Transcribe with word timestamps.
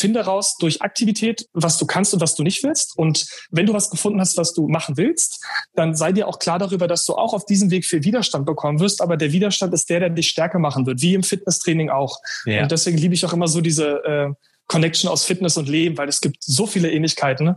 finde 0.00 0.20
raus 0.20 0.56
durch 0.58 0.82
Aktivität, 0.82 1.46
was 1.52 1.78
du 1.78 1.86
kannst 1.86 2.14
und 2.14 2.20
was 2.20 2.34
du 2.34 2.42
nicht 2.42 2.62
willst. 2.62 2.96
Und 2.96 3.26
wenn 3.50 3.66
du 3.66 3.72
was 3.72 3.90
gefunden 3.90 4.20
hast, 4.20 4.36
was 4.36 4.52
du 4.52 4.68
machen 4.68 4.96
willst, 4.96 5.44
dann 5.74 5.94
sei 5.94 6.12
dir 6.12 6.26
auch 6.26 6.38
klar 6.38 6.58
darüber, 6.58 6.88
dass 6.88 7.04
du 7.04 7.14
auch 7.14 7.34
auf 7.34 7.44
diesem 7.44 7.70
Weg 7.70 7.84
viel 7.84 8.04
Widerstand 8.04 8.46
bekommen 8.46 8.80
wirst. 8.80 9.02
Aber 9.02 9.16
der 9.16 9.32
Widerstand 9.32 9.74
ist 9.74 9.90
der, 9.90 10.00
der 10.00 10.10
dich 10.10 10.28
stärker 10.28 10.58
machen 10.58 10.86
wird, 10.86 11.02
wie 11.02 11.14
im 11.14 11.22
Fitnesstraining 11.22 11.90
auch. 11.90 12.18
Ja. 12.44 12.62
Und 12.62 12.72
deswegen 12.72 12.98
liebe 12.98 13.14
ich 13.14 13.24
auch 13.24 13.32
immer 13.32 13.48
so 13.48 13.60
diese 13.60 14.04
äh, 14.04 14.30
Connection 14.66 15.10
aus 15.10 15.24
Fitness 15.24 15.56
und 15.56 15.68
Leben, 15.68 15.98
weil 15.98 16.08
es 16.08 16.20
gibt 16.20 16.36
so 16.40 16.66
viele 16.66 16.90
Ähnlichkeiten. 16.90 17.44
Ne? 17.46 17.56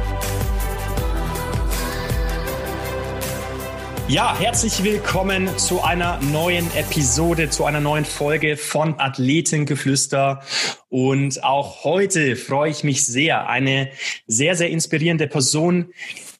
Ja, 4.11 4.37
herzlich 4.37 4.83
willkommen 4.83 5.57
zu 5.57 5.81
einer 5.83 6.19
neuen 6.33 6.69
Episode, 6.75 7.49
zu 7.49 7.63
einer 7.63 7.79
neuen 7.79 8.03
Folge 8.03 8.57
von 8.57 8.99
Athletengeflüster. 8.99 10.43
Und 10.89 11.41
auch 11.45 11.85
heute 11.85 12.35
freue 12.35 12.69
ich 12.69 12.83
mich 12.83 13.05
sehr, 13.05 13.47
eine 13.47 13.89
sehr, 14.27 14.57
sehr 14.57 14.69
inspirierende 14.69 15.27
Person 15.27 15.93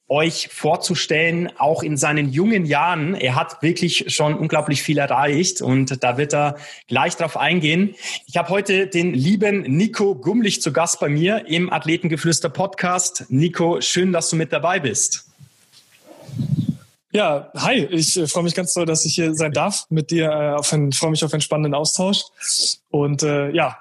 euch 0.10 0.50
vorzustellen, 0.52 1.50
auch 1.60 1.82
in 1.82 1.96
seinen 1.96 2.34
jungen 2.34 2.66
Jahren. 2.66 3.16
Er 3.16 3.36
hat 3.36 3.62
wirklich 3.64 4.14
schon 4.14 4.34
unglaublich 4.34 4.84
viel 4.84 4.98
erreicht 4.98 5.62
und 5.62 6.04
da 6.04 6.18
wird 6.18 6.34
er 6.34 6.58
gleich 6.90 7.16
drauf 7.16 7.38
eingehen. 7.38 7.96
Ich 8.28 8.36
habe 8.36 8.50
heute 8.50 8.88
den 8.88 9.14
lieben 9.14 9.62
Nico 9.62 10.16
Gummlich 10.16 10.62
zu 10.62 10.74
Gast 10.74 11.00
bei 11.00 11.08
mir 11.08 11.48
im 11.48 11.72
Athletengeflüster 11.72 12.50
Podcast. 12.50 13.28
Nico, 13.30 13.80
schön, 13.80 14.12
dass 14.12 14.30
du 14.30 14.36
mit 14.36 14.52
dabei 14.52 14.82
bist. 14.82 15.32
Ja, 17.14 17.52
hi, 17.56 17.86
ich 17.92 18.18
äh, 18.18 18.26
freue 18.26 18.44
mich 18.44 18.56
ganz 18.56 18.74
toll, 18.74 18.86
dass 18.86 19.04
ich 19.04 19.16
hier 19.16 19.34
sein 19.34 19.52
darf 19.52 19.86
mit 19.90 20.12
dir. 20.12 20.30
Äh, 20.30 20.54
auf 20.54 20.72
einen, 20.72 20.94
freue 20.94 21.12
mich 21.12 21.24
auf 21.26 21.34
einen 21.34 21.42
spannenden 21.42 21.74
Austausch. 21.74 22.24
Und 22.90 23.24
äh, 23.24 23.52
ja, 23.52 23.78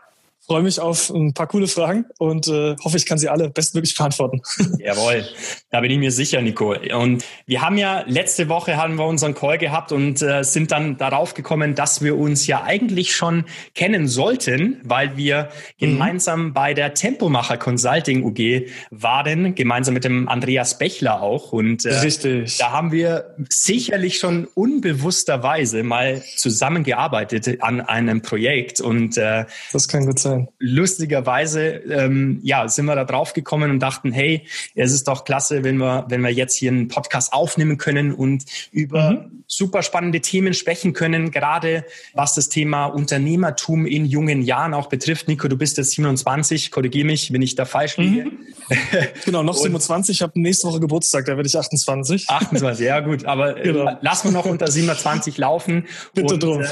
freue 0.51 0.65
mich 0.65 0.81
auf 0.81 1.11
ein 1.11 1.33
paar 1.33 1.47
coole 1.47 1.69
Fragen 1.69 2.07
und 2.19 2.49
äh, 2.49 2.75
hoffe, 2.83 2.97
ich 2.97 3.07
kann 3.07 3.19
sie 3.19 3.29
alle 3.29 3.51
bestmöglich 3.51 3.95
beantworten. 3.97 4.43
Jawohl, 4.81 5.25
da 5.71 5.81
bin 5.81 5.93
ich 5.93 5.99
mir 5.99 6.11
sicher, 6.11 6.43
Nico. 6.43 6.75
Und 6.75 7.25
wir 7.47 7.63
haben 7.63 7.79
ja 7.79 8.03
letzte 8.09 8.49
Woche 8.49 8.77
haben 8.77 8.97
wir 8.97 9.07
unseren 9.07 9.35
Call 9.35 9.59
gehabt 9.59 9.93
und 9.93 10.21
äh, 10.23 10.43
sind 10.43 10.73
dann 10.73 10.97
darauf 10.97 11.35
gekommen, 11.35 11.77
dass 11.77 12.03
wir 12.03 12.19
uns 12.19 12.49
ja 12.49 12.65
eigentlich 12.65 13.15
schon 13.15 13.45
kennen 13.77 14.09
sollten, 14.09 14.81
weil 14.83 15.17
wir 15.17 15.51
mhm. 15.79 15.87
gemeinsam 15.87 16.53
bei 16.53 16.75
der 16.75 16.95
Tempomacher 16.95 17.57
Consulting 17.57 18.25
UG 18.25 18.67
waren, 18.91 19.55
gemeinsam 19.55 19.95
mit 19.95 20.03
dem 20.03 20.29
Andreas 20.29 20.79
Bechler 20.79 21.23
auch. 21.23 21.53
Und 21.53 21.85
äh, 21.85 21.95
Richtig. 21.95 22.59
da 22.59 22.73
haben 22.73 22.91
wir 22.91 23.37
sicherlich 23.49 24.19
schon 24.19 24.47
unbewussterweise 24.47 25.85
mal 25.85 26.25
zusammengearbeitet 26.35 27.63
an 27.63 27.81
einem 27.81 28.21
Projekt 28.23 28.81
und 28.81 29.17
äh, 29.17 29.45
das 29.73 29.87
kann 29.87 30.07
gut 30.07 30.19
sein 30.19 30.40
lustigerweise 30.59 31.67
ähm, 31.67 32.41
ja, 32.43 32.69
sind 32.69 32.87
wir 32.87 32.95
da 32.95 33.05
drauf 33.05 33.33
gekommen 33.33 33.71
und 33.71 33.81
dachten, 33.81 34.13
hey, 34.13 34.47
es 34.75 34.93
ist 34.93 35.09
doch 35.09 35.25
klasse, 35.25 35.65
wenn 35.65 35.77
wir, 35.79 36.07
wenn 36.09 36.21
wir 36.21 36.31
jetzt 36.31 36.57
hier 36.57 36.71
einen 36.71 36.89
Podcast 36.89 37.33
aufnehmen 37.33 37.79
können 37.79 38.13
und 38.13 38.45
über 38.73 39.13
mhm. 39.13 39.45
super 39.47 39.83
spannende 39.83 40.21
Themen 40.21 40.55
sprechen 40.55 40.93
können, 40.93 41.31
gerade 41.31 41.85
was 42.15 42.35
das 42.35 42.49
Thema 42.49 42.87
Unternehmertum 42.87 43.87
in 43.87 44.05
jungen 44.07 44.43
Jahren 44.43 44.75
auch 44.75 44.89
betrifft. 44.89 45.29
Nico, 45.29 45.49
du 45.49 45.57
bist 45.57 45.77
jetzt 45.79 45.93
27, 45.93 46.71
korrigiere 46.71 47.07
mich, 47.07 47.33
wenn 47.33 47.43
ich 47.43 47.55
da 47.55 47.65
falsch 47.65 47.97
liege. 47.97 48.25
Mhm. 48.25 48.39
genau, 49.25 49.43
noch 49.43 49.57
27, 49.57 50.17
ich 50.17 50.23
habe 50.23 50.41
nächste 50.41 50.69
Woche 50.69 50.81
Geburtstag, 50.81 51.25
da 51.27 51.37
werde 51.37 51.49
ich 51.49 51.57
28. 51.57 52.29
28, 52.29 52.87
ja 52.87 53.01
gut, 53.01 53.25
aber 53.25 53.59
äh, 53.59 53.63
genau. 53.63 53.99
lass 54.01 54.25
wir 54.25 54.31
noch 54.31 54.47
unter 54.47 54.71
27 54.71 55.39
laufen. 55.39 55.87
Bitte 56.15 56.35
und, 56.35 56.43
drum. 56.43 56.63
Äh, 56.63 56.67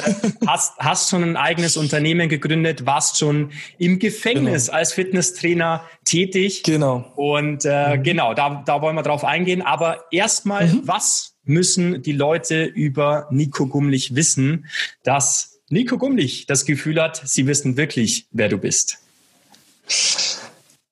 hast, 0.46 0.76
hast 0.78 1.10
schon 1.10 1.22
ein 1.22 1.36
eigenes 1.36 1.76
Unternehmen 1.76 2.28
gegründet, 2.28 2.86
warst 2.86 3.18
schon 3.18 3.47
im 3.78 3.98
Gefängnis 3.98 4.66
genau. 4.66 4.78
als 4.78 4.92
Fitnesstrainer 4.92 5.84
tätig. 6.04 6.62
Genau. 6.62 7.12
Und 7.16 7.64
äh, 7.64 7.96
mhm. 7.96 8.02
genau, 8.02 8.34
da, 8.34 8.62
da 8.66 8.82
wollen 8.82 8.96
wir 8.96 9.02
drauf 9.02 9.24
eingehen. 9.24 9.62
Aber 9.62 10.04
erstmal, 10.10 10.66
mhm. 10.66 10.82
was 10.84 11.34
müssen 11.44 12.02
die 12.02 12.12
Leute 12.12 12.64
über 12.64 13.26
Nico 13.30 13.66
Gummlich 13.66 14.14
wissen, 14.14 14.66
dass 15.02 15.60
Nico 15.70 15.98
Gummlich 15.98 16.46
das 16.46 16.64
Gefühl 16.64 17.00
hat, 17.00 17.22
sie 17.24 17.46
wissen 17.46 17.76
wirklich, 17.76 18.26
wer 18.30 18.48
du 18.48 18.58
bist? 18.58 18.98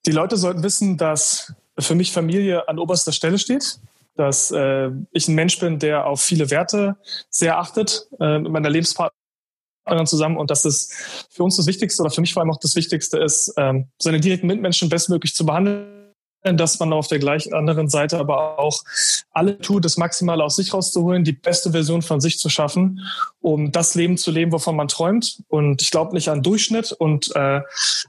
Die 0.07 0.13
Leute 0.13 0.37
sollten 0.37 0.63
wissen, 0.63 0.97
dass 0.97 1.55
für 1.79 1.95
mich 1.95 2.13
Familie 2.13 2.69
an 2.69 2.79
oberster 2.79 3.13
Stelle 3.13 3.39
steht 3.39 3.79
dass 4.17 4.51
äh, 4.51 4.91
ich 5.13 5.29
ein 5.29 5.35
Mensch 5.35 5.59
bin, 5.61 5.79
der 5.79 6.07
auf 6.07 6.23
viele 6.23 6.51
Werte 6.51 6.97
sehr 7.31 7.59
achtet, 7.59 8.09
äh, 8.19 8.39
mit 8.39 8.51
meiner 8.51 8.71
Lebenspartnerin 8.71 9.16
zusammen 10.07 10.37
und 10.37 10.51
dass 10.51 10.65
es 10.65 10.91
für 11.31 11.45
uns 11.45 11.57
das 11.57 11.67
Wichtigste 11.67 12.03
oder 12.03 12.11
für 12.11 12.21
mich 12.21 12.33
vor 12.33 12.43
allem 12.43 12.51
auch 12.51 12.61
das 12.61 12.75
Wichtigste 12.77 13.19
ist, 13.19 13.53
ähm, 13.57 13.89
seine 14.01 14.21
direkten 14.21 14.47
Mitmenschen 14.47 14.89
bestmöglich 14.89 15.35
zu 15.35 15.47
behandeln 15.47 15.97
dass 16.55 16.79
man 16.79 16.93
auf 16.93 17.09
der 17.09 17.19
gleichen 17.19 17.55
anderen 17.55 17.89
Seite 17.89 18.19
aber 18.19 18.59
auch 18.59 18.85
alle 19.33 19.59
tut, 19.59 19.85
das 19.85 19.97
Maximale 19.97 20.45
aus 20.45 20.57
sich 20.57 20.73
rauszuholen, 20.73 21.25
die 21.25 21.33
beste 21.33 21.73
Version 21.73 22.03
von 22.03 22.21
sich 22.21 22.39
zu 22.39 22.49
schaffen, 22.49 23.01
um 23.41 23.73
das 23.73 23.95
Leben 23.95 24.17
zu 24.17 24.31
leben, 24.31 24.53
wovon 24.53 24.77
man 24.77 24.89
träumt. 24.89 25.43
Und 25.49 25.83
ich 25.83 25.91
glaube 25.91 26.15
nicht 26.15 26.29
an 26.29 26.43
Durchschnitt 26.43 26.93
und 26.93 27.35
äh, 27.35 27.63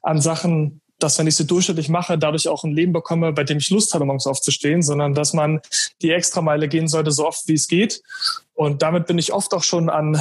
an 0.03 0.21
Sachen, 0.21 0.81
dass 0.99 1.19
wenn 1.19 1.27
ich 1.27 1.35
sie 1.35 1.45
durchschnittlich 1.45 1.89
mache, 1.89 2.17
dadurch 2.17 2.47
auch 2.47 2.63
ein 2.63 2.71
Leben 2.71 2.93
bekomme, 2.93 3.31
bei 3.31 3.43
dem 3.43 3.57
ich 3.57 3.69
Lust 3.69 3.93
habe, 3.93 4.05
morgens 4.05 4.27
aufzustehen, 4.27 4.81
sondern 4.81 5.13
dass 5.13 5.33
man 5.33 5.61
die 6.01 6.11
Extrameile 6.11 6.67
gehen 6.67 6.87
sollte, 6.87 7.11
so 7.11 7.27
oft 7.27 7.47
wie 7.47 7.53
es 7.53 7.67
geht. 7.67 8.01
Und 8.53 8.81
damit 8.81 9.05
bin 9.05 9.19
ich 9.19 9.33
oft 9.33 9.53
auch 9.53 9.63
schon 9.63 9.89
an 9.89 10.19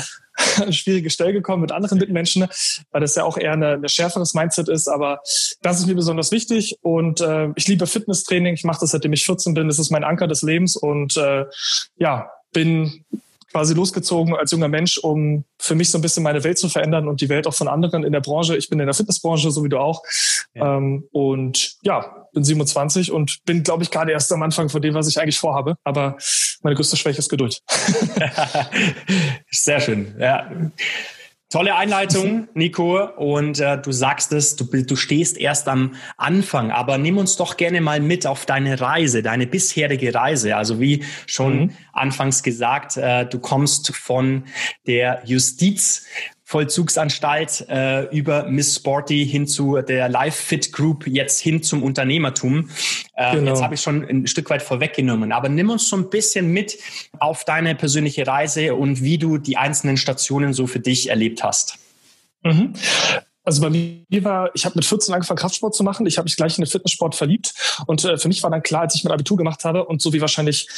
eine 0.57 0.73
schwierige 0.73 1.11
Stelle 1.11 1.33
gekommen 1.33 1.63
mit 1.63 1.73
anderen 1.73 1.99
Mitmenschen, 1.99 2.47
weil 2.91 3.01
das 3.01 3.15
ja 3.15 3.25
auch 3.25 3.39
eher 3.39 3.53
eine, 3.53 3.73
eine 3.73 3.89
schärferes 3.89 4.35
Mindset 4.35 4.69
ist. 4.69 4.89
Aber 4.89 5.21
das 5.63 5.81
ist 5.81 5.87
mir 5.87 5.95
besonders 5.95 6.31
wichtig 6.33 6.79
und 6.83 7.21
äh, 7.21 7.49
ich 7.57 7.67
liebe 7.69 7.87
Fitnesstraining. 7.87 8.55
Ich 8.55 8.65
mache 8.65 8.81
das 8.81 8.91
seitdem 8.91 9.15
ich 9.15 9.25
14 9.25 9.55
bin. 9.55 9.69
Das 9.69 9.79
ist 9.79 9.91
mein 9.91 10.05
Anker 10.05 10.27
des 10.27 10.43
Lebens 10.43 10.77
und 10.77 11.17
äh, 11.17 11.47
ja, 11.97 12.31
bin 12.53 13.05
quasi 13.51 13.75
losgezogen 13.75 14.35
als 14.35 14.51
junger 14.51 14.69
Mensch, 14.69 14.99
um 14.99 15.45
für 15.59 15.75
mich 15.75 15.91
so 15.91 15.99
ein 15.99 16.03
bisschen 16.03 16.23
meine 16.23 16.45
Welt 16.45 16.59
zu 16.59 16.69
verändern 16.69 17.09
und 17.09 17.21
die 17.21 17.29
Welt 17.29 17.47
auch 17.47 17.55
von 17.55 17.69
anderen 17.69 18.05
in 18.05 18.13
der 18.13 18.21
Branche. 18.21 18.57
Ich 18.57 18.69
bin 18.69 18.81
in 18.81 18.87
der 18.87 18.95
Fitnessbranche, 18.95 19.51
so 19.51 19.65
wie 19.65 19.69
du 19.69 19.79
auch. 19.79 20.03
Ja. 20.55 20.77
Ähm, 20.77 21.09
und 21.13 21.77
ja, 21.83 22.27
bin 22.33 22.45
27 22.45 23.13
und 23.13 23.45
bin, 23.45 23.63
glaube 23.63 23.83
ich, 23.83 23.91
gerade 23.91 24.13
erst 24.13 24.33
am 24.33 24.43
Anfang 24.43 24.69
von 24.69 24.83
dem, 24.83 24.95
was 24.95 25.09
ich 25.09 25.21
eigentlich 25.21 25.39
vorhabe. 25.39 25.77
Aber 25.85 26.17
meine 26.63 26.77
größte 26.77 26.97
Schwäche 26.97 27.19
ist 27.19 27.29
Geduld. 27.29 27.63
Sehr 29.51 29.81
schön. 29.81 30.15
Ja. 30.19 30.51
Tolle 31.49 31.77
Einleitung, 31.77 32.49
Nico. 32.55 33.05
Und 33.17 33.61
äh, 33.61 33.81
du 33.81 33.93
sagst 33.93 34.33
es, 34.33 34.57
du, 34.57 34.65
du 34.65 34.97
stehst 34.97 35.39
erst 35.39 35.69
am 35.69 35.95
Anfang, 36.17 36.73
aber 36.73 36.99
nimm 36.99 37.19
uns 37.19 37.37
doch 37.37 37.57
gerne 37.57 37.81
mal 37.81 38.01
mit 38.01 38.27
auf 38.27 38.47
deine 38.47 38.81
Reise, 38.81 39.23
deine 39.23 39.47
bisherige 39.47 40.13
Reise. 40.13 40.57
Also 40.57 40.81
wie 40.81 41.05
schon 41.27 41.59
mhm. 41.59 41.71
anfangs 41.93 42.43
gesagt, 42.43 42.97
äh, 42.97 43.27
du 43.27 43.39
kommst 43.39 43.95
von 43.95 44.43
der 44.89 45.23
Justiz 45.25 46.07
Vollzugsanstalt 46.49 47.67
äh, 47.69 48.05
über 48.17 48.49
Miss 48.49 48.77
Sporty 48.77 49.27
hin 49.27 49.49
zu 49.49 49.83
der 49.83 50.09
Live 50.09 50.37
Fit 50.37 50.73
Group, 50.73 51.05
jetzt 51.09 51.41
hin 51.41 51.65
zum 51.65 51.83
Unternehmertum. 51.83 52.71
Äh, 53.17 53.35
genau. 53.35 53.51
Jetzt 53.51 53.65
habe 53.65 53.75
ich 53.75 53.81
schon 53.81 54.09
ein 54.09 54.29
Stück 54.29 54.49
weit 54.49 54.63
vorweggenommen, 54.63 55.33
aber 55.33 55.49
nimm 55.49 55.71
uns 55.71 55.89
so 55.89 55.97
ein 55.97 56.09
bisschen 56.09 56.53
mit 56.53 56.79
auf 57.19 57.45
deine 57.45 57.75
persönliche 57.75 58.29
Reise 58.29 58.77
und 58.77 59.03
wie 59.03 59.19
du 59.19 59.39
die 59.39 59.57
einzelnen 59.57 59.97
Stationen 59.97 60.53
so 60.53 60.69
für 60.69 60.79
dich 60.79 61.11
erlebt 61.11 61.43
hast. 61.43 61.81
Mhm. 62.45 62.75
Also 63.47 63.63
bei 63.63 63.71
mir 63.71 64.25
war, 64.25 64.51
ich 64.55 64.65
habe 64.65 64.75
mit 64.75 64.85
14 64.85 65.15
angefangen, 65.15 65.39
Kraftsport 65.39 65.73
zu 65.73 65.85
machen. 65.85 66.05
Ich 66.05 66.19
habe 66.19 66.25
mich 66.25 66.37
gleich 66.37 66.59
in 66.59 66.65
den 66.65 66.71
Fitnesssport 66.71 67.15
verliebt. 67.15 67.55
Und 67.87 68.05
äh, 68.05 68.19
für 68.19 68.27
mich 68.27 68.43
war 68.43 68.51
dann 68.51 68.65
klar, 68.65 68.83
als 68.83 68.97
ich 68.97 69.05
mein 69.05 69.13
Abitur 69.13 69.37
gemacht 69.37 69.65
habe, 69.65 69.85
und 69.85 70.03
so 70.03 70.13
wie 70.13 70.21
wahrscheinlich 70.21 70.69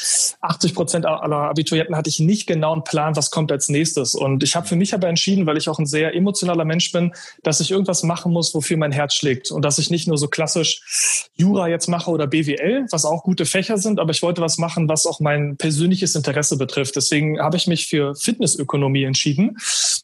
80 0.42 0.74
Prozent 0.74 1.06
aller 1.06 1.48
Abiturienten, 1.48 1.96
hatte 1.96 2.10
ich 2.10 2.20
nicht 2.20 2.46
genau 2.46 2.74
einen 2.74 2.84
Plan, 2.84 3.16
was 3.16 3.30
kommt 3.30 3.50
als 3.50 3.70
nächstes. 3.70 4.14
Und 4.14 4.42
ich 4.42 4.54
habe 4.54 4.66
für 4.66 4.76
mich 4.76 4.92
aber 4.92 5.08
entschieden, 5.08 5.46
weil 5.46 5.56
ich 5.56 5.70
auch 5.70 5.78
ein 5.78 5.86
sehr 5.86 6.14
emotionaler 6.14 6.66
Mensch 6.66 6.92
bin, 6.92 7.14
dass 7.42 7.60
ich 7.60 7.70
irgendwas 7.70 8.02
machen 8.02 8.32
muss, 8.32 8.54
wofür 8.54 8.76
mein 8.76 8.92
Herz 8.92 9.14
schlägt. 9.14 9.50
Und 9.50 9.64
dass 9.64 9.78
ich 9.78 9.88
nicht 9.88 10.06
nur 10.06 10.18
so 10.18 10.28
klassisch 10.28 11.30
Jura 11.36 11.68
jetzt 11.68 11.88
mache 11.88 12.10
oder 12.10 12.26
BWL, 12.26 12.84
was 12.90 13.06
auch 13.06 13.22
gute 13.22 13.46
Fächer 13.46 13.78
sind, 13.78 13.98
aber 13.98 14.10
ich 14.10 14.20
wollte 14.20 14.42
was 14.42 14.58
machen, 14.58 14.90
was 14.90 15.06
auch 15.06 15.20
mein 15.20 15.56
persönliches 15.56 16.14
Interesse 16.14 16.58
betrifft. 16.58 16.96
Deswegen 16.96 17.40
habe 17.40 17.56
ich 17.56 17.66
mich 17.66 17.86
für 17.86 18.14
Fitnessökonomie 18.14 19.04
entschieden. 19.04 19.56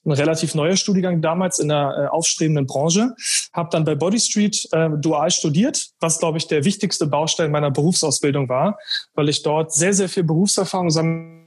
Ein 0.07 0.13
relativ 0.13 0.55
neuer 0.55 0.77
Studiengang 0.77 1.21
damals 1.21 1.59
in 1.59 1.69
der 1.69 2.05
äh, 2.05 2.07
aufstrebenden 2.07 2.54
Branche. 2.63 3.15
Habe 3.53 3.69
dann 3.73 3.85
bei 3.85 3.95
Body 3.95 4.19
Street 4.19 4.69
äh, 4.73 4.89
dual 4.99 5.31
studiert, 5.31 5.89
was, 6.01 6.19
glaube 6.19 6.39
ich, 6.39 6.47
der 6.47 6.65
wichtigste 6.65 7.07
Baustein 7.07 7.51
meiner 7.51 7.71
Berufsausbildung 7.71 8.49
war, 8.49 8.79
weil 9.15 9.29
ich 9.29 9.43
dort 9.43 9.73
sehr, 9.73 9.93
sehr 9.93 10.09
viel 10.09 10.25
Berufserfahrung 10.25 10.91
sammeln 10.91 11.45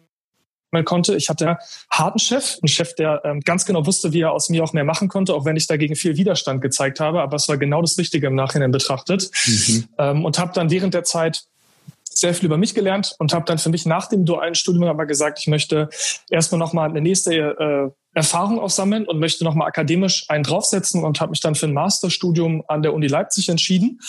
konnte. 0.85 1.15
Ich 1.15 1.29
hatte 1.29 1.47
einen 1.47 1.57
harten 1.89 2.19
Chef, 2.19 2.57
einen 2.61 2.67
Chef, 2.67 2.93
der 2.95 3.21
ähm, 3.23 3.39
ganz 3.41 3.65
genau 3.65 3.85
wusste, 3.85 4.13
wie 4.13 4.21
er 4.21 4.31
aus 4.31 4.49
mir 4.49 4.63
auch 4.63 4.73
mehr 4.73 4.83
machen 4.83 5.07
konnte, 5.07 5.33
auch 5.33 5.45
wenn 5.45 5.55
ich 5.55 5.67
dagegen 5.67 5.95
viel 5.95 6.17
Widerstand 6.17 6.61
gezeigt 6.61 6.99
habe. 6.99 7.21
Aber 7.21 7.35
es 7.35 7.47
war 7.47 7.57
genau 7.57 7.81
das 7.81 7.97
Richtige 7.97 8.27
im 8.27 8.35
Nachhinein 8.35 8.71
betrachtet. 8.71 9.31
Mhm. 9.45 9.85
Ähm, 9.97 10.25
und 10.25 10.39
habe 10.39 10.51
dann 10.53 10.69
während 10.69 10.93
der 10.93 11.03
Zeit 11.03 11.45
sehr 12.19 12.33
viel 12.33 12.45
über 12.45 12.57
mich 12.57 12.73
gelernt 12.73 13.15
und 13.19 13.33
habe 13.33 13.45
dann 13.45 13.57
für 13.57 13.69
mich 13.69 13.85
nach 13.85 14.07
dem 14.07 14.25
dualen 14.25 14.55
Studium 14.55 14.85
aber 14.85 15.05
gesagt, 15.05 15.39
ich 15.39 15.47
möchte 15.47 15.89
erstmal 16.29 16.59
nochmal 16.59 16.89
eine 16.89 17.01
nächste 17.01 17.33
äh, 17.33 17.89
Erfahrung 18.13 18.59
aufsammeln 18.59 19.05
und 19.05 19.19
möchte 19.19 19.43
nochmal 19.43 19.67
akademisch 19.67 20.25
einen 20.29 20.43
draufsetzen 20.43 21.03
und 21.03 21.21
habe 21.21 21.31
mich 21.31 21.41
dann 21.41 21.55
für 21.55 21.67
ein 21.67 21.73
Masterstudium 21.73 22.63
an 22.67 22.81
der 22.81 22.93
Uni 22.93 23.07
Leipzig 23.07 23.49
entschieden 23.49 23.99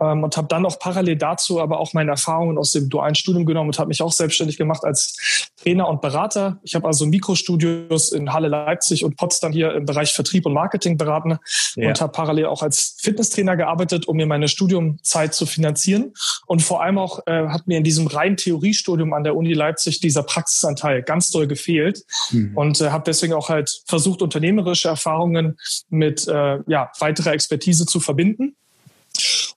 ähm, 0.00 0.24
und 0.24 0.36
habe 0.36 0.48
dann 0.48 0.66
auch 0.66 0.78
parallel 0.78 1.16
dazu 1.16 1.60
aber 1.60 1.80
auch 1.80 1.92
meine 1.92 2.10
Erfahrungen 2.10 2.58
aus 2.58 2.72
dem 2.72 2.88
dualen 2.88 3.14
Studium 3.14 3.46
genommen 3.46 3.70
und 3.70 3.78
habe 3.78 3.88
mich 3.88 4.02
auch 4.02 4.12
selbstständig 4.12 4.56
gemacht 4.56 4.84
als 4.84 5.50
Trainer 5.60 5.88
und 5.88 6.00
Berater. 6.00 6.58
Ich 6.62 6.74
habe 6.74 6.86
also 6.86 7.06
Mikrostudios 7.06 8.12
in 8.12 8.32
Halle 8.32 8.48
Leipzig 8.48 9.04
und 9.04 9.16
Potsdam 9.16 9.52
hier 9.52 9.74
im 9.74 9.86
Bereich 9.86 10.12
Vertrieb 10.12 10.46
und 10.46 10.52
Marketing 10.52 10.96
beraten 10.96 11.38
ja. 11.76 11.88
und 11.88 12.00
habe 12.00 12.12
parallel 12.12 12.46
auch 12.46 12.62
als 12.62 12.96
Fitnesstrainer 13.00 13.56
gearbeitet, 13.56 14.06
um 14.06 14.16
mir 14.16 14.26
meine 14.26 14.48
Studiumzeit 14.48 15.34
zu 15.34 15.46
finanzieren. 15.46 16.12
Und 16.46 16.62
vor 16.62 16.82
allem 16.82 16.98
auch 16.98 17.26
äh, 17.26 17.48
hat 17.48 17.66
mir 17.66 17.78
in 17.78 17.84
diesem 17.84 18.06
reinen 18.06 18.36
Theoriestudium 18.36 19.12
an 19.12 19.24
der 19.24 19.36
Uni 19.36 19.52
Leipzig 19.52 20.00
dieser 20.00 20.22
Praxisanteil 20.22 21.02
ganz 21.02 21.30
doll 21.30 21.46
gefehlt 21.46 22.04
mhm. 22.30 22.56
und 22.56 22.80
äh, 22.80 22.90
habe 22.90 23.04
deswegen 23.06 23.32
auch 23.32 23.48
halt 23.48 23.82
versucht, 23.86 24.22
unternehmerische 24.22 24.88
Erfahrungen 24.88 25.56
mit 25.88 26.26
äh, 26.28 26.58
ja, 26.66 26.90
weiterer 26.98 27.32
Expertise 27.32 27.86
zu 27.86 28.00
verbinden. 28.00 28.56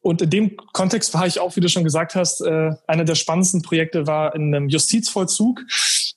Und 0.01 0.21
in 0.21 0.29
dem 0.29 0.57
Kontext 0.73 1.13
war 1.13 1.27
ich 1.27 1.39
auch, 1.39 1.55
wie 1.55 1.61
du 1.61 1.67
schon 1.67 1.83
gesagt 1.83 2.15
hast, 2.15 2.41
äh, 2.41 2.71
einer 2.87 3.03
der 3.03 3.15
spannendsten 3.15 3.61
Projekte 3.61 4.07
war 4.07 4.33
in 4.33 4.53
einem 4.53 4.69
Justizvollzug 4.69 5.61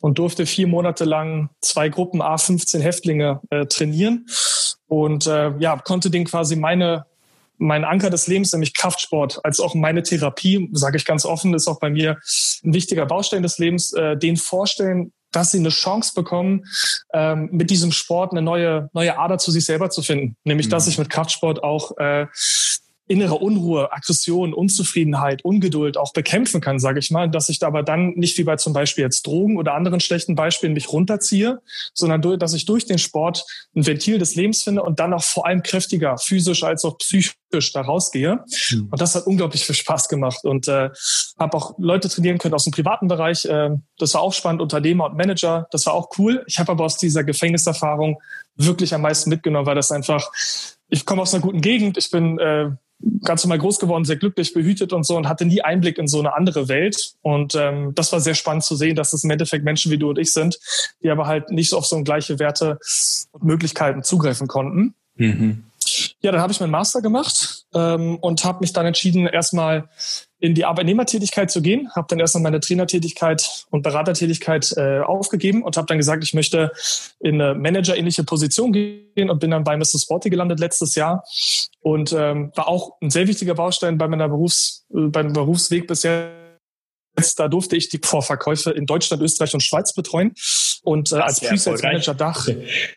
und 0.01 0.19
durfte 0.19 0.47
vier 0.47 0.69
Monate 0.69 1.05
lang 1.05 1.51
zwei 1.61 1.89
Gruppen 1.89 2.23
A15 2.23 2.81
Häftlinge 2.81 3.41
äh, 3.51 3.67
trainieren 3.67 4.27
und 4.87 5.27
äh, 5.27 5.53
ja, 5.59 5.77
konnte 5.79 6.11
denen 6.11 6.27
quasi 6.27 6.57
meine 6.57 7.07
mein 7.59 7.85
Anker 7.85 8.11
des 8.11 8.27
Lebens, 8.27 8.53
nämlich 8.53 8.75
Kraftsport, 8.75 9.45
als 9.45 9.61
auch 9.61 9.75
meine 9.75 10.03
Therapie, 10.03 10.69
sage 10.73 10.97
ich 10.97 11.05
ganz 11.05 11.25
offen, 11.25 11.55
ist 11.55 11.69
auch 11.69 11.79
bei 11.79 11.91
mir 11.91 12.19
ein 12.65 12.75
wichtiger 12.75 13.07
Baustein 13.07 13.45
des 13.45 13.59
Lebens, 13.59 13.93
äh, 13.93 14.17
den 14.17 14.37
vorstellen, 14.37 15.13
dass 15.31 15.53
sie 15.53 15.59
eine 15.59 15.71
Chance 15.71 16.13
bekommen, 16.15 16.65
ähm, 17.15 17.49
mit 17.53 17.71
diesem 17.71 17.93
Sport 17.93 18.33
eine 18.33 18.43
neue, 18.43 18.91
neue 18.93 19.17
Ader 19.17 19.39
zu 19.39 19.51
sich 19.51 19.65
selber 19.65 19.91
zu 19.91 20.03
finden. 20.03 20.37
Nämlich, 20.45 20.69
dass 20.69 20.87
mhm. 20.87 20.91
ich 20.91 20.99
mit 20.99 21.11
Kraftsport 21.11 21.63
auch 21.63 21.97
äh, 21.99 22.27
innere 23.09 23.35
Unruhe, 23.35 23.93
Aggression, 23.93 24.55
Unzufriedenheit, 24.55 25.45
Ungeduld 25.45 25.97
auch 25.97 26.13
bekämpfen 26.13 26.61
kann, 26.61 26.79
sage 26.79 27.01
ich 27.01 27.11
mal, 27.11 27.29
dass 27.29 27.49
ich 27.49 27.59
da 27.59 27.67
aber 27.67 27.83
dann 27.83 28.11
nicht 28.11 28.39
wie 28.39 28.45
bei 28.45 28.57
zum 28.57 28.73
Beispiel 28.73 29.03
jetzt 29.03 29.27
Drogen 29.27 29.57
oder 29.57 29.75
anderen 29.75 30.01
schlechten 30.01 30.35
Beispielen 30.37 30.73
mich 30.73 30.93
runterziehe, 30.93 31.61
sondern 31.95 32.23
durch, 32.23 32.39
dass 32.39 32.55
ich 32.55 32.65
durch 32.65 32.87
den 32.87 32.99
Sport 32.99 33.45
ein 33.75 33.87
Ventil 33.87 34.19
des 34.19 34.37
Lebens 34.37 34.63
finde 34.63 34.83
und 34.83 35.01
dann 35.01 35.13
auch 35.15 35.25
vor 35.25 35.47
allem 35.47 35.63
kräftiger, 35.63 36.17
physisch 36.17 36.63
als 36.63 36.85
auch 36.85 36.97
psychisch 36.99 37.73
da 37.73 37.81
rausgehe. 37.81 38.45
Mhm. 38.71 38.89
Und 38.91 39.01
das 39.01 39.15
hat 39.17 39.27
unglaublich 39.27 39.65
viel 39.65 39.75
Spaß 39.75 40.09
gemacht 40.09 40.45
und 40.45 40.69
äh, 40.69 40.91
habe 41.39 41.57
auch 41.57 41.75
Leute 41.79 42.09
trainieren 42.09 42.39
können 42.39 42.55
aus 42.55 42.65
dem 42.65 42.73
privaten 42.73 43.09
Bereich. 43.09 43.45
Äh, 43.45 43.71
das 43.99 44.15
war 44.15 44.23
auch 44.23 44.33
spannend, 44.33 44.63
Unternehmer 44.63 45.07
und 45.07 45.17
Manager. 45.17 45.67
Das 45.73 45.87
war 45.87 45.95
auch 45.95 46.11
cool. 46.19 46.45
Ich 46.47 46.59
habe 46.59 46.71
aber 46.71 46.85
aus 46.85 46.99
dieser 46.99 47.25
Gefängniserfahrung 47.25 48.21
wirklich 48.55 48.95
am 48.95 49.03
meisten 49.03 49.29
mitgenommen, 49.29 49.67
weil 49.67 49.75
das 49.75 49.91
einfach 49.91 50.31
ich 50.93 51.07
komme 51.07 51.23
aus 51.23 51.33
einer 51.33 51.43
guten 51.43 51.63
Gegend, 51.63 51.97
ich 51.97 52.11
bin 52.11 52.39
äh, 52.39 52.71
ganz 53.25 53.45
normal 53.45 53.59
groß 53.59 53.79
geworden, 53.79 54.05
sehr 54.05 54.17
glücklich, 54.17 54.53
behütet 54.55 54.93
und 54.93 55.05
so 55.05 55.17
und 55.17 55.29
hatte 55.29 55.45
nie 55.45 55.63
Einblick 55.63 55.99
in 55.99 56.09
so 56.09 56.19
eine 56.19 56.35
andere 56.35 56.69
Welt. 56.69 57.15
Und 57.23 57.55
ähm, 57.55 57.93
das 57.95 58.13
war 58.13 58.21
sehr 58.21 58.35
spannend 58.35 58.65
zu 58.65 58.77
sehen, 58.77 58.97
dass 58.97 59.13
es 59.13 59.25
im 59.25 59.31
Endeffekt 59.31 59.65
Menschen 59.65 59.91
wie 59.91 59.99
du 59.99 60.11
und 60.11 60.19
ich 60.19 60.33
sind, 60.33 60.59
die 61.03 61.11
aber 61.11 61.27
halt 61.27 61.51
nicht 61.51 61.71
so 61.71 61.79
auf 61.79 61.87
so 61.87 62.03
gleiche 62.03 62.39
Werte 62.39 62.79
und 63.33 63.45
Möglichkeiten 63.45 64.03
zugreifen 64.03 64.49
konnten. 64.49 64.95
Mhm. 65.17 65.65
Ja, 66.21 66.33
dann 66.33 66.41
habe 66.41 66.53
ich 66.53 66.61
meinen 66.61 66.71
Master 66.71 67.03
gemacht 67.03 67.52
ähm, 67.75 68.17
und 68.17 68.45
habe 68.45 68.61
mich 68.61 68.73
dann 68.73 68.87
entschieden, 68.87 69.27
erstmal 69.27 69.89
in 70.39 70.55
die 70.55 70.65
Arbeitnehmertätigkeit 70.65 71.51
zu 71.51 71.63
gehen. 71.63 71.89
Habe 71.95 72.07
dann 72.11 72.19
erstmal 72.19 72.43
meine 72.43 72.61
Trainertätigkeit 72.61 73.67
und 73.71 73.83
Beratertätigkeit 73.83 74.73
äh, 74.77 75.01
aufgegeben 75.01 75.63
und 75.63 75.77
habe 75.77 75.87
dann 75.87 75.99
gesagt, 75.99 76.25
ich 76.25 76.35
möchte 76.35 76.73
in 77.21 77.41
eine 77.41 77.55
managerähnliche 77.55 78.25
Position 78.25 78.73
gehen 78.73 79.31
und 79.31 79.39
bin 79.39 79.53
dann 79.53 79.65
bei 79.65 79.77
Mrs. 79.77 80.03
Sporty 80.03 80.31
gelandet 80.31 80.59
letztes 80.59 80.95
Jahr 80.97 81.25
und 81.81 82.13
ähm, 82.13 82.51
war 82.57 82.69
auch 82.69 82.97
ein 83.01 83.11
sehr 83.11 83.29
wichtiger 83.29 83.55
Baustein 83.55 83.99
bei 83.99 84.09
meiner 84.09 84.29
Berufs, 84.29 84.85
äh, 84.93 85.07
beim 85.09 85.33
Berufsweg 85.33 85.87
bisher 85.87 86.43
da 87.37 87.49
durfte 87.49 87.77
ich 87.77 87.89
die 87.89 88.01
Vorverkäufe 88.03 88.71
in 88.71 88.87
Deutschland, 88.87 89.23
Österreich 89.23 89.53
und 89.55 89.63
Schweiz 89.63 89.93
betreuen. 89.93 90.33
Und 90.83 91.13
äh, 91.13 91.17
als 91.17 91.41
Pre-Sales 91.41 91.83
Manager 91.83 92.15
Dach, 92.15 92.49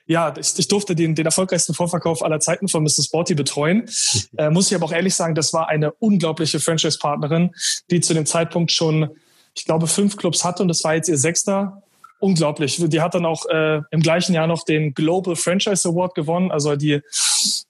ja, 0.07 0.33
ich, 0.37 0.57
ich 0.57 0.67
durfte 0.67 0.95
den, 0.95 1.13
den 1.13 1.25
erfolgreichsten 1.25 1.73
Vorverkauf 1.73 2.23
aller 2.23 2.39
Zeiten 2.39 2.67
von 2.67 2.83
Mr. 2.83 3.03
Sporty 3.03 3.35
betreuen. 3.35 3.89
Äh, 4.37 4.49
muss 4.49 4.69
ich 4.69 4.75
aber 4.75 4.85
auch 4.85 4.91
ehrlich 4.91 5.15
sagen, 5.15 5.33
das 5.33 5.53
war 5.53 5.69
eine 5.69 5.91
unglaubliche 5.93 6.59
Franchise-Partnerin, 6.59 7.51
die 7.89 8.01
zu 8.01 8.13
dem 8.13 8.25
Zeitpunkt 8.25 8.71
schon, 8.71 9.09
ich 9.55 9.65
glaube, 9.65 9.87
fünf 9.87 10.17
Clubs 10.17 10.43
hatte 10.43 10.61
und 10.61 10.67
das 10.67 10.83
war 10.83 10.95
jetzt 10.95 11.07
ihr 11.07 11.17
sechster. 11.17 11.81
Unglaublich. 12.19 12.81
Die 12.85 13.01
hat 13.01 13.13
dann 13.13 13.25
auch 13.25 13.45
äh, 13.45 13.81
im 13.91 14.01
gleichen 14.01 14.33
Jahr 14.33 14.47
noch 14.47 14.63
den 14.63 14.93
Global 14.93 15.35
Franchise 15.35 15.87
Award 15.87 16.15
gewonnen, 16.15 16.51
also 16.51 16.75
die, 16.75 17.01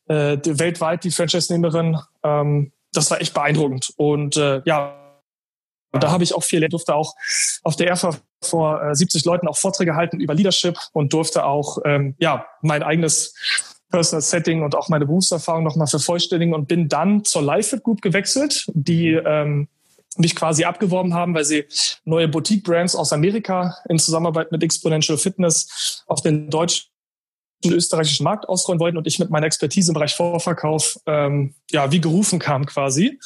äh, 0.07 0.37
die 0.37 0.59
weltweit 0.59 1.03
die 1.03 1.11
Franchise-Nehmerin. 1.11 1.97
Ähm, 2.23 2.71
das 2.93 3.11
war 3.11 3.21
echt 3.21 3.33
beeindruckend. 3.33 3.93
Und 3.97 4.37
äh, 4.37 4.61
ja, 4.65 4.95
und 5.95 6.03
da 6.03 6.11
habe 6.11 6.25
ich 6.25 6.35
auch 6.35 6.43
viel, 6.43 6.67
durfte 6.67 6.93
auch 6.93 7.15
auf 7.63 7.77
der 7.77 7.87
ERFA 7.87 8.17
vor 8.41 8.83
äh, 8.83 8.93
70 8.93 9.23
Leuten 9.23 9.47
auch 9.47 9.55
Vorträge 9.55 9.95
halten 9.95 10.19
über 10.19 10.33
Leadership 10.33 10.77
und 10.91 11.13
durfte 11.13 11.45
auch 11.45 11.77
ähm, 11.85 12.15
ja 12.19 12.45
mein 12.61 12.83
eigenes 12.83 13.33
Personal 13.89 14.21
Setting 14.21 14.61
und 14.61 14.75
auch 14.75 14.89
meine 14.89 15.05
Berufserfahrung 15.05 15.63
nochmal 15.63 15.87
vervollständigen 15.87 16.53
und 16.53 16.67
bin 16.67 16.89
dann 16.89 17.23
zur 17.23 17.43
Lifefit 17.43 17.83
Group 17.83 18.01
gewechselt, 18.01 18.65
die 18.73 19.13
ähm, 19.13 19.69
mich 20.17 20.35
quasi 20.35 20.65
abgeworben 20.65 21.13
haben, 21.13 21.33
weil 21.33 21.45
sie 21.45 21.63
neue 22.03 22.27
Boutique-Brands 22.27 22.95
aus 22.95 23.13
Amerika 23.13 23.77
in 23.87 23.97
Zusammenarbeit 23.97 24.51
mit 24.51 24.63
Exponential 24.63 25.17
Fitness 25.17 26.03
auf 26.07 26.21
den 26.21 26.49
deutschen 26.49 26.89
österreichischen 27.63 28.25
Markt 28.25 28.49
ausrollen 28.49 28.81
wollten 28.81 28.97
und 28.97 29.07
ich 29.07 29.17
mit 29.17 29.29
meiner 29.29 29.45
Expertise 29.45 29.91
im 29.91 29.93
Bereich 29.93 30.13
Vorverkauf 30.13 30.99
ähm, 31.05 31.55
ja 31.71 31.89
wie 31.89 32.01
gerufen 32.01 32.37
kam 32.37 32.65
quasi 32.65 33.17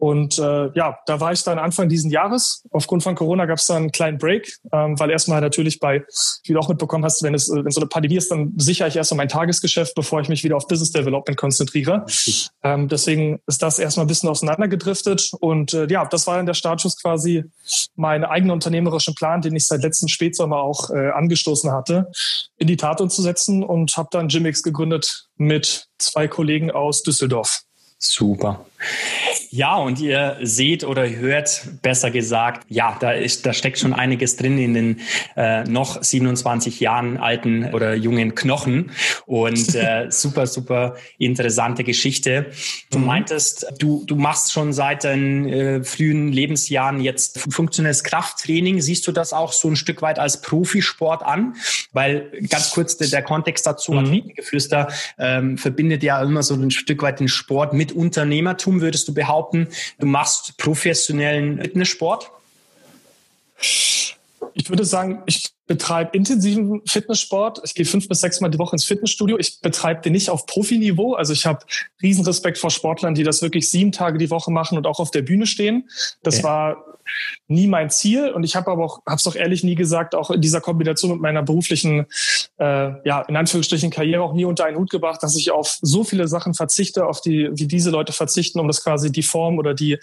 und 0.00 0.38
äh, 0.38 0.70
ja, 0.72 0.98
da 1.04 1.20
war 1.20 1.30
ich 1.32 1.44
dann 1.44 1.58
Anfang 1.58 1.90
diesen 1.90 2.10
Jahres. 2.10 2.64
Aufgrund 2.70 3.02
von 3.02 3.14
Corona 3.14 3.44
gab 3.44 3.58
es 3.58 3.66
dann 3.66 3.76
einen 3.76 3.92
kleinen 3.92 4.16
Break, 4.16 4.56
ähm, 4.72 4.98
weil 4.98 5.10
erstmal 5.10 5.42
natürlich 5.42 5.78
bei, 5.78 6.02
wie 6.44 6.54
du 6.54 6.58
auch 6.58 6.70
mitbekommen 6.70 7.04
hast, 7.04 7.22
wenn 7.22 7.34
es 7.34 7.50
wenn 7.50 7.70
so 7.70 7.82
eine 7.82 7.88
Pandemie 7.88 8.16
ist, 8.16 8.30
dann 8.30 8.54
sichere 8.56 8.88
ich 8.88 8.96
erstmal 8.96 9.18
mein 9.18 9.28
Tagesgeschäft, 9.28 9.94
bevor 9.94 10.22
ich 10.22 10.30
mich 10.30 10.42
wieder 10.42 10.56
auf 10.56 10.66
Business 10.66 10.90
Development 10.90 11.36
konzentriere. 11.36 12.06
Ähm, 12.62 12.88
deswegen 12.88 13.40
ist 13.46 13.62
das 13.62 13.78
erstmal 13.78 14.06
ein 14.06 14.08
bisschen 14.08 14.30
auseinandergedriftet. 14.30 15.32
Und 15.38 15.74
äh, 15.74 15.86
ja, 15.90 16.06
das 16.06 16.26
war 16.26 16.38
dann 16.38 16.46
der 16.46 16.54
Startschuss 16.54 16.96
quasi 16.98 17.44
mein 17.94 18.24
eigener 18.24 18.54
unternehmerischen 18.54 19.14
Plan, 19.14 19.42
den 19.42 19.54
ich 19.54 19.66
seit 19.66 19.82
letzten 19.82 20.08
Spätsommer 20.08 20.62
auch 20.62 20.88
äh, 20.88 21.10
angestoßen 21.10 21.72
hatte, 21.72 22.10
in 22.56 22.68
die 22.68 22.78
Tat 22.78 23.02
umzusetzen 23.02 23.62
und 23.62 23.94
habe 23.98 24.08
dann 24.12 24.28
Gymix 24.28 24.62
gegründet 24.62 25.26
mit 25.36 25.88
zwei 25.98 26.26
Kollegen 26.26 26.70
aus 26.70 27.02
Düsseldorf. 27.02 27.64
Super. 28.02 28.64
Ja, 29.52 29.74
und 29.78 29.98
ihr 29.98 30.36
seht 30.42 30.84
oder 30.84 31.10
hört, 31.10 31.62
besser 31.82 32.12
gesagt, 32.12 32.64
ja, 32.68 32.96
da 33.00 33.10
ist, 33.10 33.46
da 33.46 33.52
steckt 33.52 33.80
schon 33.80 33.92
einiges 33.92 34.36
drin 34.36 34.58
in 34.58 34.74
den 34.74 35.00
äh, 35.36 35.64
noch 35.64 36.00
27 36.00 36.78
Jahren 36.78 37.16
alten 37.16 37.74
oder 37.74 37.94
jungen 37.94 38.36
Knochen 38.36 38.92
und 39.26 39.74
äh, 39.74 40.06
super, 40.08 40.46
super 40.46 40.94
interessante 41.18 41.82
Geschichte. 41.82 42.52
Du 42.92 43.00
mhm. 43.00 43.06
meintest, 43.06 43.66
du, 43.80 44.04
du 44.06 44.14
machst 44.14 44.52
schon 44.52 44.72
seit 44.72 45.02
deinen 45.02 45.48
äh, 45.48 45.82
frühen 45.82 46.30
Lebensjahren 46.30 47.00
jetzt 47.00 47.40
funktionelles 47.52 48.04
Krafttraining. 48.04 48.80
Siehst 48.80 49.04
du 49.08 49.10
das 49.10 49.32
auch 49.32 49.52
so 49.52 49.66
ein 49.66 49.74
Stück 49.74 50.00
weit 50.00 50.20
als 50.20 50.42
Profisport 50.42 51.24
an? 51.24 51.56
Weil 51.92 52.30
ganz 52.48 52.70
kurz 52.70 52.98
der, 52.98 53.08
der 53.08 53.22
Kontext 53.22 53.66
dazu, 53.66 53.94
mhm. 53.94 53.98
Athletengeflüster 53.98 54.86
ähm, 55.18 55.58
verbindet 55.58 56.04
ja 56.04 56.22
immer 56.22 56.44
so 56.44 56.54
ein 56.54 56.70
Stück 56.70 57.02
weit 57.02 57.18
den 57.18 57.26
Sport 57.26 57.72
mit 57.72 57.90
Unternehmertum, 57.90 58.80
würdest 58.80 59.08
du 59.08 59.12
behaupten? 59.14 59.39
Behaupten, 59.40 59.68
du 59.98 60.06
machst 60.06 60.56
professionellen 60.58 61.60
Fitnesssport? 61.60 62.30
Ich 64.54 64.68
würde 64.68 64.84
sagen, 64.84 65.22
ich 65.26 65.50
betreibe 65.66 66.16
intensiven 66.16 66.82
Fitnesssport. 66.86 67.60
Ich 67.64 67.74
gehe 67.74 67.86
fünf 67.86 68.08
bis 68.08 68.20
sechs 68.20 68.40
Mal 68.40 68.48
die 68.48 68.58
Woche 68.58 68.74
ins 68.74 68.84
Fitnessstudio. 68.84 69.38
Ich 69.38 69.60
betreibe 69.60 70.02
den 70.02 70.12
nicht 70.12 70.28
auf 70.28 70.46
Profiniveau. 70.46 71.14
Also 71.14 71.32
ich 71.32 71.46
habe 71.46 71.64
Riesenrespekt 72.02 72.58
vor 72.58 72.70
Sportlern, 72.70 73.14
die 73.14 73.22
das 73.22 73.42
wirklich 73.42 73.70
sieben 73.70 73.92
Tage 73.92 74.18
die 74.18 74.30
Woche 74.30 74.50
machen 74.50 74.76
und 74.76 74.86
auch 74.86 74.98
auf 74.98 75.10
der 75.10 75.22
Bühne 75.22 75.46
stehen. 75.46 75.88
Das 76.22 76.38
ja. 76.38 76.44
war 76.44 76.84
nie 77.48 77.66
mein 77.66 77.90
Ziel 77.90 78.30
und 78.30 78.44
ich 78.44 78.56
habe 78.56 78.70
aber 78.70 78.84
auch, 78.84 79.00
habe 79.06 79.16
es 79.16 79.24
doch 79.24 79.34
ehrlich 79.34 79.64
nie 79.64 79.74
gesagt, 79.74 80.14
auch 80.14 80.30
in 80.30 80.40
dieser 80.40 80.60
Kombination 80.60 81.12
mit 81.12 81.20
meiner 81.20 81.42
beruflichen, 81.42 82.06
äh, 82.58 83.08
ja 83.08 83.22
in 83.22 83.36
Anführungsstrichen 83.36 83.90
Karriere 83.90 84.22
auch 84.22 84.32
nie 84.32 84.44
unter 84.44 84.64
einen 84.64 84.76
Hut 84.76 84.90
gebracht, 84.90 85.22
dass 85.22 85.36
ich 85.36 85.50
auf 85.50 85.78
so 85.82 86.04
viele 86.04 86.28
Sachen 86.28 86.54
verzichte, 86.54 87.06
auf 87.06 87.20
die 87.20 87.50
wie 87.52 87.66
diese 87.66 87.90
Leute 87.90 88.12
verzichten, 88.12 88.60
um 88.60 88.68
das 88.68 88.82
quasi 88.82 89.10
die 89.10 89.22
Form 89.22 89.58
oder 89.58 89.74
die 89.74 89.98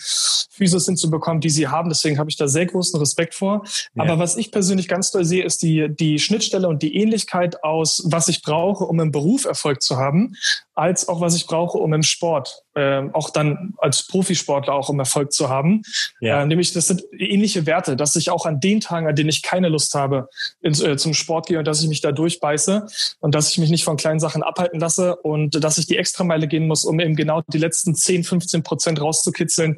Physis 0.50 0.86
hinzubekommen, 0.86 1.42
die 1.42 1.50
sie 1.50 1.68
haben. 1.68 1.90
Deswegen 1.90 2.20
habe 2.20 2.30
ich 2.30 2.36
da 2.36 2.48
sehr 2.48 2.66
großen 2.66 3.00
Respekt 3.00 3.36
vor. 3.36 3.64
Ja. 3.96 4.04
Aber 4.04 4.20
was 4.20 4.38
ich 4.38 4.52
persönlich 4.52 4.88
ganz 4.88 5.12
doll 5.12 5.26
sehe, 5.26 5.44
ist 5.44 5.62
die 5.62 5.88
die 5.90 6.20
Schnittstelle 6.20 6.68
und 6.68 6.82
die 6.82 6.96
Ähnlichkeit 6.96 7.64
aus, 7.64 8.04
was 8.06 8.28
ich 8.28 8.42
brauche, 8.42 8.84
um 8.84 9.00
im 9.00 9.12
Beruf 9.12 9.46
Erfolg 9.46 9.82
zu 9.82 9.98
haben, 9.98 10.36
als 10.74 11.08
auch 11.08 11.22
was 11.22 11.36
ich 11.36 11.48
brauche, 11.48 11.78
um 11.78 11.94
im 11.94 12.04
Sport 12.04 12.64
äh, 12.78 13.10
auch 13.14 13.32
dann 13.32 13.74
als 13.78 14.06
Profisportler 14.06 14.74
auch 14.74 14.90
um 14.90 15.00
Erfolg 15.00 15.32
zu 15.34 15.50
haben. 15.50 15.82
Ja. 16.22 16.44
Äh, 16.44 16.46
nämlich 16.46 16.74
das 16.74 16.88
sind 16.88 17.04
ähnliche 17.12 17.66
Werte, 17.66 17.96
dass 17.96 18.16
ich 18.16 18.30
auch 18.30 18.46
an 18.46 18.60
den 18.60 18.82
Tagen, 18.82 19.08
an 19.08 19.16
denen 19.16 19.30
ich 19.30 19.42
keine 19.42 19.70
Lust 19.70 19.96
habe, 19.96 20.30
ins, 20.62 20.80
äh, 20.82 20.96
zum 20.98 21.14
Sport 21.14 21.48
gehe 21.48 21.58
und 21.58 21.66
dass 21.66 21.82
ich 21.82 21.88
mich 21.88 22.02
da 22.02 22.12
durchbeiße 22.12 22.86
und 23.20 23.34
dass 23.34 23.50
ich 23.50 23.58
mich 23.58 23.72
nicht 23.72 23.84
von 23.84 23.98
kleinen 23.98 24.20
Sachen 24.20 24.44
abhalten 24.44 24.80
lasse 24.80 25.16
und 25.16 25.64
dass 25.64 25.80
ich 25.80 25.88
die 25.88 25.98
Extrameile 25.98 26.48
gehen 26.48 26.68
muss, 26.68 26.86
um 26.86 27.00
eben 27.00 27.16
genau 27.16 27.42
die 27.48 27.58
letzten 27.58 27.96
10, 27.96 28.24
15 28.24 28.62
Prozent 28.62 29.02
rauszukitzeln, 29.02 29.78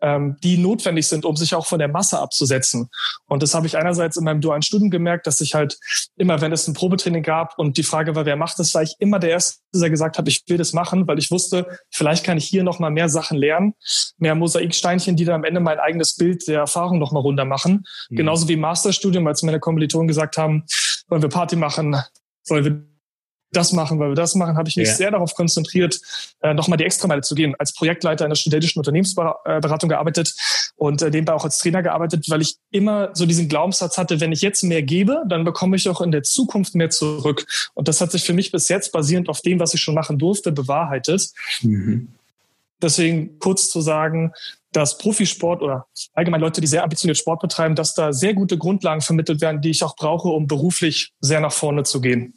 ähm, 0.00 0.36
die 0.42 0.58
notwendig 0.58 1.06
sind, 1.06 1.24
um 1.24 1.36
sich 1.36 1.54
auch 1.54 1.66
von 1.66 1.78
der 1.78 1.88
Masse 1.88 2.18
abzusetzen. 2.18 2.88
Und 3.26 3.44
das 3.44 3.54
habe 3.54 3.68
ich 3.68 3.76
einerseits 3.76 4.16
in 4.16 4.24
meinem 4.24 4.40
dualen 4.40 4.62
Studium 4.62 4.90
gemerkt, 4.90 5.26
dass 5.28 5.40
ich 5.40 5.54
halt 5.54 5.78
immer, 6.16 6.40
wenn 6.40 6.52
es 6.52 6.66
ein 6.66 6.74
Probetraining 6.74 7.22
gab 7.22 7.58
und 7.58 7.76
die 7.76 7.84
Frage 7.84 8.16
war, 8.16 8.26
wer 8.26 8.36
macht 8.36 8.58
das, 8.58 8.74
war 8.74 8.82
ich 8.82 8.96
immer 8.98 9.20
der 9.20 9.30
Erste, 9.30 9.60
der 9.72 9.90
gesagt 9.90 10.18
hat, 10.18 10.26
ich 10.26 10.42
will 10.48 10.58
das 10.58 10.72
machen, 10.72 11.06
weil 11.06 11.18
ich 11.18 11.30
wusste, 11.30 11.78
vielleicht 11.90 12.24
kann 12.24 12.38
ich 12.38 12.39
hier 12.44 12.62
noch 12.62 12.78
mal 12.78 12.90
mehr 12.90 13.08
Sachen 13.08 13.38
lernen, 13.38 13.74
mehr 14.18 14.34
Mosaiksteinchen, 14.34 15.16
die 15.16 15.24
dann 15.24 15.36
am 15.36 15.44
Ende 15.44 15.60
mein 15.60 15.78
eigenes 15.78 16.16
Bild 16.16 16.46
der 16.48 16.60
Erfahrung 16.60 16.98
noch 16.98 17.12
mal 17.12 17.20
runter 17.20 17.44
machen. 17.44 17.86
Mhm. 18.08 18.16
Genauso 18.16 18.48
wie 18.48 18.54
im 18.54 18.60
Masterstudium, 18.60 19.26
als 19.26 19.42
meine 19.42 19.60
Kommilitonen 19.60 20.08
gesagt 20.08 20.36
haben, 20.36 20.64
wollen 21.08 21.22
wir 21.22 21.28
Party 21.28 21.56
machen, 21.56 21.96
wollen 22.48 22.64
wir 22.64 22.90
das 23.52 23.72
machen, 23.72 23.98
weil 23.98 24.10
wir 24.10 24.14
das 24.14 24.34
machen, 24.34 24.56
habe 24.56 24.68
ich 24.68 24.76
mich 24.76 24.88
ja. 24.88 24.94
sehr 24.94 25.10
darauf 25.10 25.34
konzentriert, 25.34 26.00
äh, 26.40 26.54
nochmal 26.54 26.76
die 26.76 26.84
Extrameile 26.84 27.22
zu 27.22 27.34
gehen. 27.34 27.54
Als 27.58 27.74
Projektleiter 27.74 28.24
in 28.24 28.30
der 28.30 28.36
studentischen 28.36 28.80
Unternehmensberatung 28.80 29.88
gearbeitet 29.88 30.34
und 30.76 31.02
äh, 31.02 31.10
nebenbei 31.10 31.32
auch 31.32 31.44
als 31.44 31.58
Trainer 31.58 31.82
gearbeitet, 31.82 32.26
weil 32.28 32.42
ich 32.42 32.56
immer 32.70 33.10
so 33.14 33.26
diesen 33.26 33.48
Glaubenssatz 33.48 33.98
hatte, 33.98 34.20
wenn 34.20 34.32
ich 34.32 34.40
jetzt 34.40 34.62
mehr 34.62 34.82
gebe, 34.82 35.24
dann 35.28 35.44
bekomme 35.44 35.76
ich 35.76 35.88
auch 35.88 36.00
in 36.00 36.12
der 36.12 36.22
Zukunft 36.22 36.74
mehr 36.74 36.90
zurück. 36.90 37.46
Und 37.74 37.88
das 37.88 38.00
hat 38.00 38.12
sich 38.12 38.24
für 38.24 38.34
mich 38.34 38.52
bis 38.52 38.68
jetzt 38.68 38.92
basierend 38.92 39.28
auf 39.28 39.40
dem, 39.40 39.58
was 39.58 39.74
ich 39.74 39.80
schon 39.80 39.94
machen 39.94 40.18
durfte, 40.18 40.52
bewahrheitet. 40.52 41.30
Mhm. 41.62 42.08
Deswegen 42.82 43.38
kurz 43.38 43.70
zu 43.70 43.80
sagen, 43.80 44.32
dass 44.72 44.98
Profisport 44.98 45.62
oder 45.62 45.86
allgemein 46.14 46.40
Leute, 46.40 46.60
die 46.60 46.66
sehr 46.66 46.84
ambitioniert 46.84 47.18
Sport 47.18 47.40
betreiben, 47.40 47.74
dass 47.74 47.94
da 47.94 48.12
sehr 48.12 48.34
gute 48.34 48.56
Grundlagen 48.56 49.00
vermittelt 49.00 49.40
werden, 49.40 49.60
die 49.60 49.70
ich 49.70 49.82
auch 49.82 49.96
brauche, 49.96 50.28
um 50.28 50.46
beruflich 50.46 51.12
sehr 51.20 51.40
nach 51.40 51.52
vorne 51.52 51.82
zu 51.82 52.00
gehen. 52.00 52.34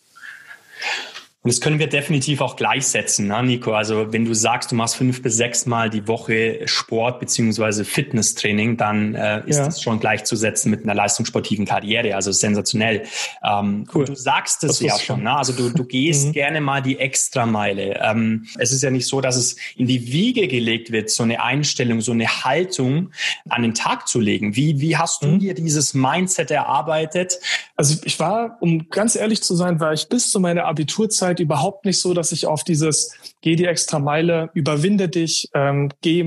Und 1.44 1.52
das 1.52 1.60
können 1.60 1.78
wir 1.78 1.88
definitiv 1.88 2.40
auch 2.40 2.56
gleichsetzen, 2.56 3.28
ne, 3.28 3.44
Nico. 3.44 3.74
Also 3.74 4.14
wenn 4.14 4.24
du 4.24 4.34
sagst, 4.34 4.72
du 4.72 4.76
machst 4.76 4.96
fünf 4.96 5.22
bis 5.22 5.36
sechs 5.36 5.66
Mal 5.66 5.90
die 5.90 6.08
Woche 6.08 6.62
Sport 6.66 7.20
beziehungsweise 7.20 7.84
Fitnesstraining, 7.84 8.78
dann 8.78 9.14
äh, 9.14 9.44
ist 9.46 9.58
ja. 9.58 9.66
das 9.66 9.82
schon 9.82 10.00
gleichzusetzen 10.00 10.72
mit 10.72 10.84
einer 10.84 10.96
leistungssportiven 10.96 11.66
Karriere. 11.66 12.16
Also 12.16 12.32
sensationell. 12.32 13.04
Ähm, 13.44 13.86
cool. 13.94 14.06
Du 14.06 14.16
sagst 14.16 14.64
es 14.64 14.80
ja 14.80 14.98
schon. 14.98 15.24
Ne? 15.24 15.36
Also 15.36 15.52
du, 15.52 15.70
du 15.70 15.84
gehst 15.88 16.28
mhm. 16.28 16.32
gerne 16.32 16.62
mal 16.62 16.82
die 16.82 16.98
Extrameile. 16.98 18.00
Ähm, 18.02 18.48
es 18.58 18.72
ist 18.72 18.82
ja 18.82 18.90
nicht 18.90 19.08
so, 19.08 19.20
dass 19.20 19.36
es 19.36 19.58
in 19.76 19.88
die 19.88 20.14
Wiege 20.14 20.48
gelegt 20.48 20.94
wird, 20.94 21.10
so 21.10 21.24
eine 21.24 21.44
Einstellung, 21.44 22.00
so 22.00 22.14
eine 22.14 22.46
Haltung 22.46 23.12
an 23.50 23.64
den 23.64 23.74
Tag 23.74 24.08
zu 24.08 24.22
legen. 24.22 24.56
Wie, 24.56 24.80
wie 24.80 24.96
hast 24.96 25.24
du 25.24 25.28
mhm. 25.28 25.40
dir 25.40 25.54
dieses 25.56 25.94
Mindset 25.94 26.52
erarbeitet? 26.52 27.40
Also 27.76 27.98
ich 28.06 28.18
war, 28.18 28.60
um 28.62 28.90
ganz 28.90 29.18
ehrlich 29.18 29.44
zu 29.44 29.56
sein, 29.56 29.82
war 29.82 29.92
ich 29.92 30.08
bis 30.08 30.32
zu 30.32 30.40
meiner 30.40 30.64
Abiturzeit 30.64 31.33
Zeit 31.34 31.40
überhaupt 31.40 31.86
nicht 31.86 32.00
so, 32.00 32.14
dass 32.14 32.32
ich 32.32 32.46
auf 32.46 32.64
dieses 32.64 33.16
geh 33.42 33.56
die 33.56 33.66
extra 33.66 34.00
Meile, 34.00 34.50
überwinde 34.54 35.10
dich, 35.10 35.50
ähm, 35.54 35.90
geh 36.02 36.20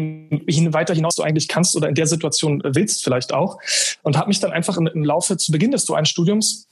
hin, 0.49 0.73
weiter 0.73 0.95
hinaus 0.95 1.17
du 1.17 1.23
eigentlich 1.23 1.49
kannst 1.49 1.77
oder 1.77 1.89
in 1.89 1.95
der 1.95 2.07
Situation 2.07 2.63
willst 2.65 3.05
vielleicht 3.05 3.33
auch. 3.33 3.59
Und 4.03 4.17
habe 4.17 4.29
mich 4.29 4.41
dann 4.41 4.53
einfach 4.53 4.77
im, 4.77 4.87
im 4.87 5.05
Laufe 5.05 5.37
zu 5.37 5.53
Beginn 5.53 5.71
des 5.71 5.85
dualen 5.85 6.07
Studiums 6.07 6.67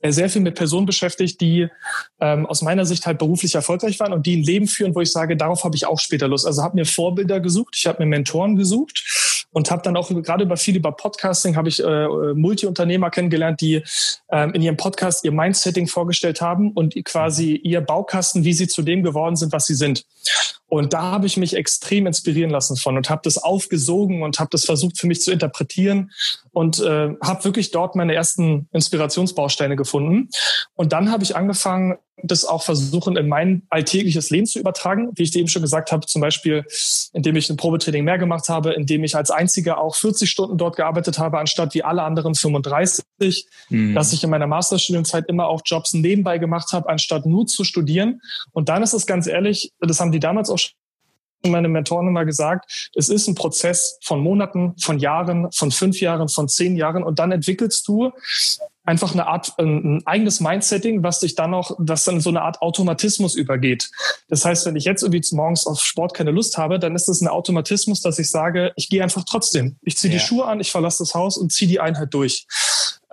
äh, 0.00 0.12
sehr 0.12 0.30
viel 0.30 0.42
mit 0.42 0.54
Personen 0.54 0.86
beschäftigt, 0.86 1.40
die 1.40 1.68
ähm, 2.20 2.46
aus 2.46 2.62
meiner 2.62 2.86
Sicht 2.86 3.06
halt 3.06 3.18
beruflich 3.18 3.54
erfolgreich 3.54 4.00
waren 4.00 4.12
und 4.12 4.26
die 4.26 4.36
ein 4.36 4.42
Leben 4.42 4.66
führen, 4.66 4.94
wo 4.94 5.00
ich 5.00 5.12
sage, 5.12 5.36
darauf 5.36 5.64
habe 5.64 5.76
ich 5.76 5.86
auch 5.86 5.98
später 5.98 6.28
Lust. 6.28 6.46
Also 6.46 6.62
habe 6.62 6.76
mir 6.76 6.86
Vorbilder 6.86 7.40
gesucht, 7.40 7.74
ich 7.76 7.86
habe 7.86 8.02
mir 8.02 8.08
Mentoren 8.08 8.56
gesucht 8.56 9.04
und 9.52 9.70
habe 9.70 9.82
dann 9.82 9.96
auch 9.96 10.08
gerade 10.08 10.44
über 10.44 10.56
viel 10.56 10.76
über 10.76 10.92
Podcasting 10.92 11.56
habe 11.56 11.68
ich 11.68 11.82
äh, 11.82 12.34
Multi-Unternehmer 12.34 13.10
kennengelernt, 13.10 13.60
die 13.60 13.82
ähm, 14.30 14.52
in 14.54 14.62
ihrem 14.62 14.76
Podcast 14.76 15.24
ihr 15.24 15.32
Mindsetting 15.32 15.86
vorgestellt 15.86 16.40
haben 16.40 16.72
und 16.72 16.94
quasi 17.04 17.54
ihr 17.54 17.80
Baukasten, 17.80 18.44
wie 18.44 18.54
sie 18.54 18.66
zu 18.66 18.82
dem 18.82 19.02
geworden 19.02 19.36
sind, 19.36 19.52
was 19.52 19.66
sie 19.66 19.74
sind. 19.74 20.04
Und 20.72 20.94
da 20.94 21.02
habe 21.02 21.26
ich 21.26 21.36
mich 21.36 21.54
extrem 21.54 22.06
inspirieren 22.06 22.50
lassen 22.50 22.78
von 22.78 22.96
und 22.96 23.10
habe 23.10 23.20
das 23.24 23.36
aufgesogen 23.36 24.22
und 24.22 24.40
habe 24.40 24.48
das 24.50 24.64
versucht 24.64 24.98
für 24.98 25.06
mich 25.06 25.20
zu 25.20 25.30
interpretieren 25.30 26.12
und 26.50 26.80
äh, 26.80 27.10
habe 27.22 27.44
wirklich 27.44 27.72
dort 27.72 27.94
meine 27.94 28.14
ersten 28.14 28.70
Inspirationsbausteine 28.72 29.76
gefunden. 29.76 30.30
Und 30.74 30.94
dann 30.94 31.10
habe 31.10 31.24
ich 31.24 31.36
angefangen, 31.36 31.98
das 32.22 32.44
auch 32.44 32.62
versuchen, 32.62 33.16
in 33.16 33.28
mein 33.28 33.62
alltägliches 33.68 34.30
Leben 34.30 34.46
zu 34.46 34.58
übertragen. 34.58 35.10
Wie 35.14 35.24
ich 35.24 35.30
dir 35.30 35.40
eben 35.40 35.48
schon 35.48 35.62
gesagt 35.62 35.92
habe, 35.92 36.06
zum 36.06 36.20
Beispiel, 36.20 36.64
indem 37.12 37.36
ich 37.36 37.50
ein 37.50 37.56
Probetraining 37.56 38.04
mehr 38.04 38.18
gemacht 38.18 38.48
habe, 38.48 38.72
indem 38.72 39.02
ich 39.02 39.16
als 39.16 39.30
Einziger 39.30 39.78
auch 39.78 39.96
40 39.96 40.30
Stunden 40.30 40.56
dort 40.56 40.76
gearbeitet 40.76 41.18
habe, 41.18 41.38
anstatt 41.38 41.74
wie 41.74 41.82
alle 41.82 42.02
anderen 42.02 42.34
35, 42.34 43.46
mhm. 43.70 43.94
dass 43.94 44.12
ich 44.12 44.22
in 44.22 44.30
meiner 44.30 44.46
Masterstudienzeit 44.46 45.28
immer 45.28 45.48
auch 45.48 45.62
Jobs 45.64 45.94
nebenbei 45.94 46.38
gemacht 46.38 46.72
habe, 46.72 46.88
anstatt 46.88 47.26
nur 47.26 47.46
zu 47.46 47.64
studieren. 47.64 48.20
Und 48.52 48.68
dann 48.68 48.82
ist 48.82 48.92
es 48.92 49.06
ganz 49.06 49.26
ehrlich, 49.26 49.72
das 49.80 49.98
haben 49.98 50.12
die 50.12 50.20
damals 50.20 50.48
auch 50.50 50.58
schon 50.58 50.61
meine 51.50 51.68
Mentoren 51.68 52.08
immer 52.08 52.24
gesagt, 52.24 52.90
es 52.94 53.08
ist 53.08 53.26
ein 53.28 53.34
Prozess 53.34 53.98
von 54.02 54.20
Monaten, 54.20 54.74
von 54.78 54.98
Jahren, 54.98 55.50
von 55.52 55.70
fünf 55.70 56.00
Jahren, 56.00 56.28
von 56.28 56.48
zehn 56.48 56.76
Jahren 56.76 57.02
und 57.02 57.18
dann 57.18 57.32
entwickelst 57.32 57.86
du 57.88 58.12
einfach 58.84 59.12
eine 59.12 59.26
Art, 59.26 59.52
ein 59.58 60.02
eigenes 60.06 60.40
Mindsetting, 60.40 61.02
was 61.02 61.20
dich 61.20 61.34
dann 61.34 61.54
auch, 61.54 61.72
was 61.78 62.04
dann 62.04 62.20
so 62.20 62.30
eine 62.30 62.42
Art 62.42 62.62
Automatismus 62.62 63.34
übergeht. 63.34 63.90
Das 64.28 64.44
heißt, 64.44 64.66
wenn 64.66 64.76
ich 64.76 64.84
jetzt 64.84 65.02
irgendwie 65.02 65.22
morgens 65.34 65.66
auf 65.66 65.80
Sport 65.80 66.14
keine 66.14 66.32
Lust 66.32 66.58
habe, 66.58 66.78
dann 66.78 66.96
ist 66.96 67.08
das 67.08 67.20
ein 67.20 67.28
Automatismus, 67.28 68.00
dass 68.00 68.18
ich 68.18 68.30
sage, 68.30 68.72
ich 68.76 68.88
gehe 68.88 69.02
einfach 69.02 69.24
trotzdem. 69.24 69.76
Ich 69.82 69.96
ziehe 69.96 70.12
ja. 70.12 70.18
die 70.18 70.24
Schuhe 70.24 70.46
an, 70.46 70.60
ich 70.60 70.72
verlasse 70.72 71.04
das 71.04 71.14
Haus 71.14 71.36
und 71.36 71.52
ziehe 71.52 71.68
die 71.68 71.80
Einheit 71.80 72.12
durch. 72.12 72.46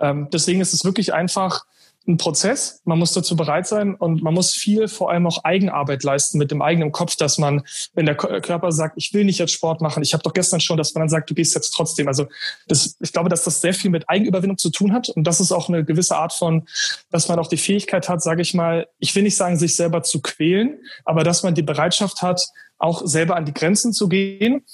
Ähm, 0.00 0.28
deswegen 0.32 0.60
ist 0.60 0.72
es 0.72 0.84
wirklich 0.84 1.12
einfach 1.12 1.64
ein 2.06 2.16
Prozess. 2.16 2.80
Man 2.84 2.98
muss 2.98 3.12
dazu 3.12 3.36
bereit 3.36 3.66
sein 3.66 3.94
und 3.94 4.22
man 4.22 4.34
muss 4.34 4.52
viel 4.52 4.88
vor 4.88 5.10
allem 5.10 5.26
auch 5.26 5.44
Eigenarbeit 5.44 6.02
leisten 6.02 6.38
mit 6.38 6.50
dem 6.50 6.62
eigenen 6.62 6.92
Kopf, 6.92 7.16
dass 7.16 7.38
man, 7.38 7.62
wenn 7.94 8.06
der 8.06 8.16
Körper 8.16 8.72
sagt, 8.72 8.94
ich 8.96 9.12
will 9.12 9.24
nicht 9.24 9.38
jetzt 9.38 9.52
Sport 9.52 9.80
machen, 9.80 10.02
ich 10.02 10.12
habe 10.12 10.22
doch 10.22 10.32
gestern 10.32 10.60
schon, 10.60 10.76
dass 10.76 10.94
man 10.94 11.02
dann 11.02 11.08
sagt, 11.08 11.30
du 11.30 11.34
gehst 11.34 11.54
jetzt 11.54 11.70
trotzdem. 11.70 12.08
Also 12.08 12.26
das, 12.66 12.96
ich 13.00 13.12
glaube, 13.12 13.28
dass 13.28 13.44
das 13.44 13.60
sehr 13.60 13.74
viel 13.74 13.90
mit 13.90 14.08
Eigenüberwindung 14.08 14.58
zu 14.58 14.70
tun 14.70 14.92
hat 14.92 15.08
und 15.10 15.24
das 15.24 15.40
ist 15.40 15.52
auch 15.52 15.68
eine 15.68 15.84
gewisse 15.84 16.16
Art 16.16 16.32
von, 16.32 16.66
dass 17.10 17.28
man 17.28 17.38
auch 17.38 17.48
die 17.48 17.56
Fähigkeit 17.56 18.08
hat, 18.08 18.22
sage 18.22 18.42
ich 18.42 18.54
mal, 18.54 18.86
ich 18.98 19.14
will 19.14 19.22
nicht 19.22 19.36
sagen, 19.36 19.58
sich 19.58 19.76
selber 19.76 20.02
zu 20.02 20.20
quälen, 20.20 20.78
aber 21.04 21.22
dass 21.22 21.42
man 21.42 21.54
die 21.54 21.62
Bereitschaft 21.62 22.22
hat, 22.22 22.46
auch 22.78 23.02
selber 23.04 23.36
an 23.36 23.44
die 23.44 23.54
Grenzen 23.54 23.92
zu 23.92 24.08
gehen 24.08 24.64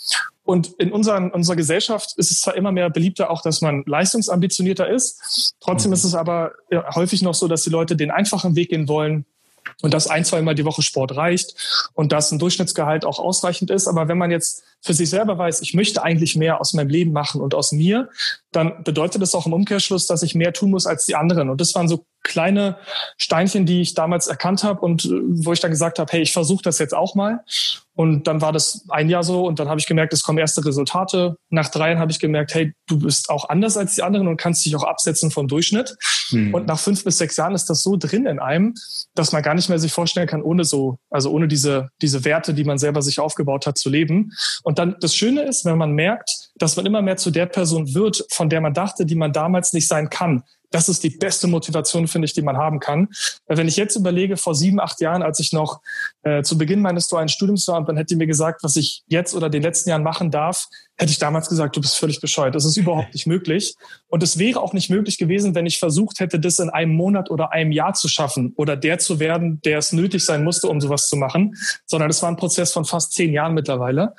und 0.46 0.68
in 0.78 0.92
unseren, 0.92 1.30
unserer 1.30 1.56
Gesellschaft 1.56 2.14
ist 2.16 2.30
es 2.30 2.40
zwar 2.40 2.54
immer 2.54 2.72
mehr 2.72 2.88
beliebter 2.88 3.30
auch, 3.30 3.42
dass 3.42 3.60
man 3.60 3.82
leistungsambitionierter 3.86 4.88
ist. 4.88 5.54
Trotzdem 5.60 5.90
mhm. 5.90 5.94
ist 5.94 6.04
es 6.04 6.14
aber 6.14 6.52
häufig 6.94 7.22
noch 7.22 7.34
so, 7.34 7.48
dass 7.48 7.64
die 7.64 7.70
Leute 7.70 7.96
den 7.96 8.10
einfachen 8.10 8.56
Weg 8.56 8.70
gehen 8.70 8.88
wollen, 8.88 9.26
und 9.82 9.92
dass 9.94 10.06
ein, 10.06 10.24
zwei 10.24 10.42
Mal 10.42 10.54
die 10.54 10.64
Woche 10.64 10.82
Sport 10.82 11.16
reicht 11.16 11.90
und 11.94 12.12
dass 12.12 12.30
ein 12.30 12.38
Durchschnittsgehalt 12.38 13.04
auch 13.04 13.18
ausreichend 13.18 13.70
ist. 13.70 13.88
Aber 13.88 14.08
wenn 14.08 14.18
man 14.18 14.30
jetzt 14.30 14.62
für 14.80 14.94
sich 14.94 15.10
selber 15.10 15.38
weiß, 15.38 15.60
ich 15.60 15.74
möchte 15.74 16.02
eigentlich 16.02 16.36
mehr 16.36 16.60
aus 16.60 16.72
meinem 16.72 16.88
Leben 16.88 17.12
machen 17.12 17.40
und 17.40 17.54
aus 17.54 17.72
mir, 17.72 18.08
dann 18.52 18.84
bedeutet 18.84 19.22
das 19.22 19.34
auch 19.34 19.46
im 19.46 19.52
Umkehrschluss, 19.52 20.06
dass 20.06 20.22
ich 20.22 20.34
mehr 20.34 20.52
tun 20.52 20.70
muss 20.70 20.86
als 20.86 21.04
die 21.04 21.16
anderen. 21.16 21.50
Und 21.50 21.60
das 21.60 21.74
waren 21.74 21.88
so 21.88 22.06
kleine 22.26 22.76
Steinchen, 23.16 23.64
die 23.64 23.80
ich 23.80 23.94
damals 23.94 24.26
erkannt 24.26 24.64
habe 24.64 24.80
und 24.80 25.04
äh, 25.04 25.10
wo 25.10 25.52
ich 25.52 25.60
dann 25.60 25.70
gesagt 25.70 25.98
habe, 25.98 26.12
hey, 26.12 26.20
ich 26.20 26.32
versuche 26.32 26.62
das 26.62 26.78
jetzt 26.78 26.94
auch 26.94 27.14
mal. 27.14 27.40
Und 27.94 28.26
dann 28.26 28.42
war 28.42 28.52
das 28.52 28.84
ein 28.90 29.08
Jahr 29.08 29.24
so 29.24 29.46
und 29.46 29.58
dann 29.58 29.70
habe 29.70 29.80
ich 29.80 29.86
gemerkt, 29.86 30.12
es 30.12 30.22
kommen 30.22 30.38
erste 30.38 30.62
Resultate. 30.62 31.36
Nach 31.48 31.70
drei 31.70 31.88
Jahren 31.88 31.98
habe 31.98 32.12
ich 32.12 32.18
gemerkt, 32.18 32.54
hey, 32.54 32.74
du 32.86 32.98
bist 32.98 33.30
auch 33.30 33.48
anders 33.48 33.78
als 33.78 33.94
die 33.94 34.02
anderen 34.02 34.28
und 34.28 34.36
kannst 34.36 34.66
dich 34.66 34.76
auch 34.76 34.82
absetzen 34.82 35.30
vom 35.30 35.48
Durchschnitt. 35.48 35.96
Hm. 36.28 36.52
Und 36.52 36.66
nach 36.66 36.78
fünf 36.78 37.04
bis 37.04 37.16
sechs 37.16 37.38
Jahren 37.38 37.54
ist 37.54 37.70
das 37.70 37.82
so 37.82 37.96
drin 37.96 38.26
in 38.26 38.38
einem, 38.38 38.74
dass 39.14 39.32
man 39.32 39.42
gar 39.42 39.54
nicht 39.54 39.70
mehr 39.70 39.78
sich 39.78 39.92
vorstellen 39.92 40.26
kann, 40.26 40.42
ohne 40.42 40.64
so, 40.64 40.98
also 41.10 41.30
ohne 41.30 41.48
diese, 41.48 41.88
diese 42.02 42.24
Werte, 42.26 42.52
die 42.52 42.64
man 42.64 42.76
selber 42.76 43.00
sich 43.00 43.18
aufgebaut 43.18 43.66
hat, 43.66 43.78
zu 43.78 43.88
leben. 43.88 44.32
Und 44.62 44.78
dann 44.78 44.96
das 45.00 45.14
Schöne 45.14 45.42
ist, 45.42 45.64
wenn 45.64 45.78
man 45.78 45.92
merkt, 45.92 46.50
dass 46.56 46.76
man 46.76 46.84
immer 46.84 47.00
mehr 47.00 47.16
zu 47.16 47.30
der 47.30 47.46
Person 47.46 47.94
wird, 47.94 48.26
von 48.30 48.50
der 48.50 48.60
man 48.60 48.74
dachte, 48.74 49.06
die 49.06 49.14
man 49.14 49.32
damals 49.32 49.72
nicht 49.72 49.88
sein 49.88 50.10
kann 50.10 50.42
das 50.70 50.88
ist 50.88 51.02
die 51.02 51.10
beste 51.10 51.46
Motivation, 51.46 52.08
finde 52.08 52.26
ich, 52.26 52.32
die 52.32 52.42
man 52.42 52.56
haben 52.56 52.80
kann. 52.80 53.08
Weil 53.46 53.58
wenn 53.58 53.68
ich 53.68 53.76
jetzt 53.76 53.96
überlege, 53.96 54.36
vor 54.36 54.54
sieben, 54.54 54.80
acht 54.80 55.00
Jahren, 55.00 55.22
als 55.22 55.40
ich 55.40 55.52
noch 55.52 55.80
äh, 56.22 56.42
zu 56.42 56.58
Beginn 56.58 56.80
meines 56.80 57.08
dualen 57.08 57.28
Studiums 57.28 57.66
war 57.68 57.78
und 57.78 57.88
dann 57.88 57.96
hätte 57.96 58.16
mir 58.16 58.26
gesagt, 58.26 58.62
was 58.62 58.76
ich 58.76 59.02
jetzt 59.06 59.34
oder 59.34 59.48
den 59.50 59.62
letzten 59.62 59.90
Jahren 59.90 60.02
machen 60.02 60.30
darf, 60.30 60.66
hätte 60.96 61.12
ich 61.12 61.18
damals 61.18 61.48
gesagt, 61.48 61.76
du 61.76 61.80
bist 61.80 61.96
völlig 61.98 62.20
bescheuert. 62.20 62.54
Das 62.54 62.64
ist 62.64 62.76
überhaupt 62.76 63.12
nicht 63.12 63.26
möglich. 63.26 63.74
Und 64.08 64.22
es 64.22 64.38
wäre 64.38 64.60
auch 64.60 64.72
nicht 64.72 64.88
möglich 64.88 65.18
gewesen, 65.18 65.54
wenn 65.54 65.66
ich 65.66 65.78
versucht 65.78 66.20
hätte, 66.20 66.40
das 66.40 66.58
in 66.58 66.70
einem 66.70 66.94
Monat 66.94 67.30
oder 67.30 67.52
einem 67.52 67.72
Jahr 67.72 67.92
zu 67.92 68.08
schaffen 68.08 68.54
oder 68.56 68.76
der 68.76 68.98
zu 68.98 69.20
werden, 69.20 69.60
der 69.62 69.78
es 69.78 69.92
nötig 69.92 70.24
sein 70.24 70.42
musste, 70.42 70.68
um 70.68 70.80
sowas 70.80 71.08
zu 71.08 71.16
machen, 71.16 71.54
sondern 71.84 72.08
es 72.08 72.22
war 72.22 72.30
ein 72.30 72.36
Prozess 72.36 72.72
von 72.72 72.84
fast 72.84 73.12
zehn 73.12 73.32
Jahren 73.32 73.54
mittlerweile. 73.54 74.14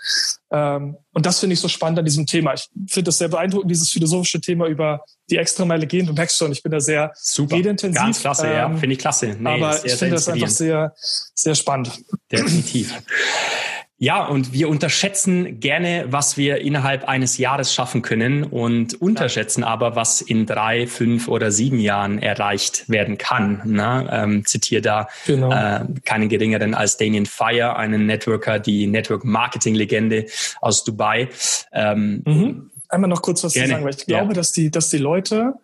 Ähm, 0.52 0.98
und 1.14 1.26
das 1.26 1.40
finde 1.40 1.56
ich 1.56 1.60
so 1.60 1.68
spannend 1.68 2.00
an 2.00 2.06
diesem 2.06 2.28
Thema. 2.28 2.54
Ich 2.54 2.70
finde 2.88 3.10
es 3.10 3.18
sehr 3.18 3.28
beeindruckend, 3.28 3.72
dieses 3.72 3.90
philosophische 3.90 4.40
Thema 4.40 4.68
über 4.68 5.04
die 5.30 5.38
Extrameile 5.38 5.88
gehen. 5.88 6.06
Du 6.06 6.14
merkst 6.14 6.38
schon, 6.38 6.52
ich 6.52 6.62
bin 6.62 6.72
da 6.72 6.80
sehr 6.80 7.12
Super. 7.16 7.56
redintensiv. 7.56 8.00
Ganz 8.00 8.22
klasse, 8.22 8.48
ähm, 8.48 8.54
ja, 8.54 8.70
finde 8.78 8.94
ich 8.94 9.00
klasse. 9.00 9.36
Nee, 9.38 9.50
aber 9.50 9.84
ich 9.84 9.94
finde 9.94 10.16
das 10.16 10.30
einfach 10.30 10.48
sehr, 10.48 10.94
sehr 11.34 11.56
spannend. 11.56 11.92
Definitiv. 12.32 12.94
Ja, 14.00 14.26
und 14.28 14.54
wir 14.54 14.70
unterschätzen 14.70 15.60
gerne, 15.60 16.06
was 16.10 16.38
wir 16.38 16.62
innerhalb 16.62 17.08
eines 17.08 17.40
Jahres 17.40 17.74
schaffen 17.74 18.04
können 18.04 18.44
und 18.44 18.94
unterschätzen 19.02 19.64
aber, 19.64 19.96
was 19.96 20.22
in 20.22 20.46
drei, 20.46 20.86
fünf 20.86 21.28
oder 21.28 21.52
sieben 21.52 21.80
Jahren 21.80 22.20
erreicht 22.20 22.88
werden 22.90 23.18
kann. 23.18 23.62
Ne? 23.66 24.08
Ähm, 24.12 24.46
zitiere 24.46 24.84
da 24.84 25.08
genau. 25.26 25.52
äh, 25.52 25.86
keinen 26.06 26.30
geringeren 26.30 26.76
als 26.76 26.98
Damien 26.98 27.26
Fire, 27.26 27.76
einen 27.76 28.06
Networker, 28.06 28.60
die 28.60 28.86
Network-Marketing-Legende 28.86 30.28
aus 30.62 30.84
Dubai. 30.84 31.30
Ähm, 31.74 32.22
mhm. 32.24 32.70
Einmal 32.90 33.10
noch 33.10 33.24
kurz 33.24 33.44
was 33.44 33.54
gerne. 33.54 33.68
zu 33.68 33.74
sagen, 33.74 33.86
weil 33.86 33.96
ich 33.96 34.06
glaube, 34.06 34.28
ja. 34.28 34.34
dass 34.34 34.52
die, 34.52 34.70
dass 34.70 34.90
die 34.90 35.00
Leute 35.00 35.56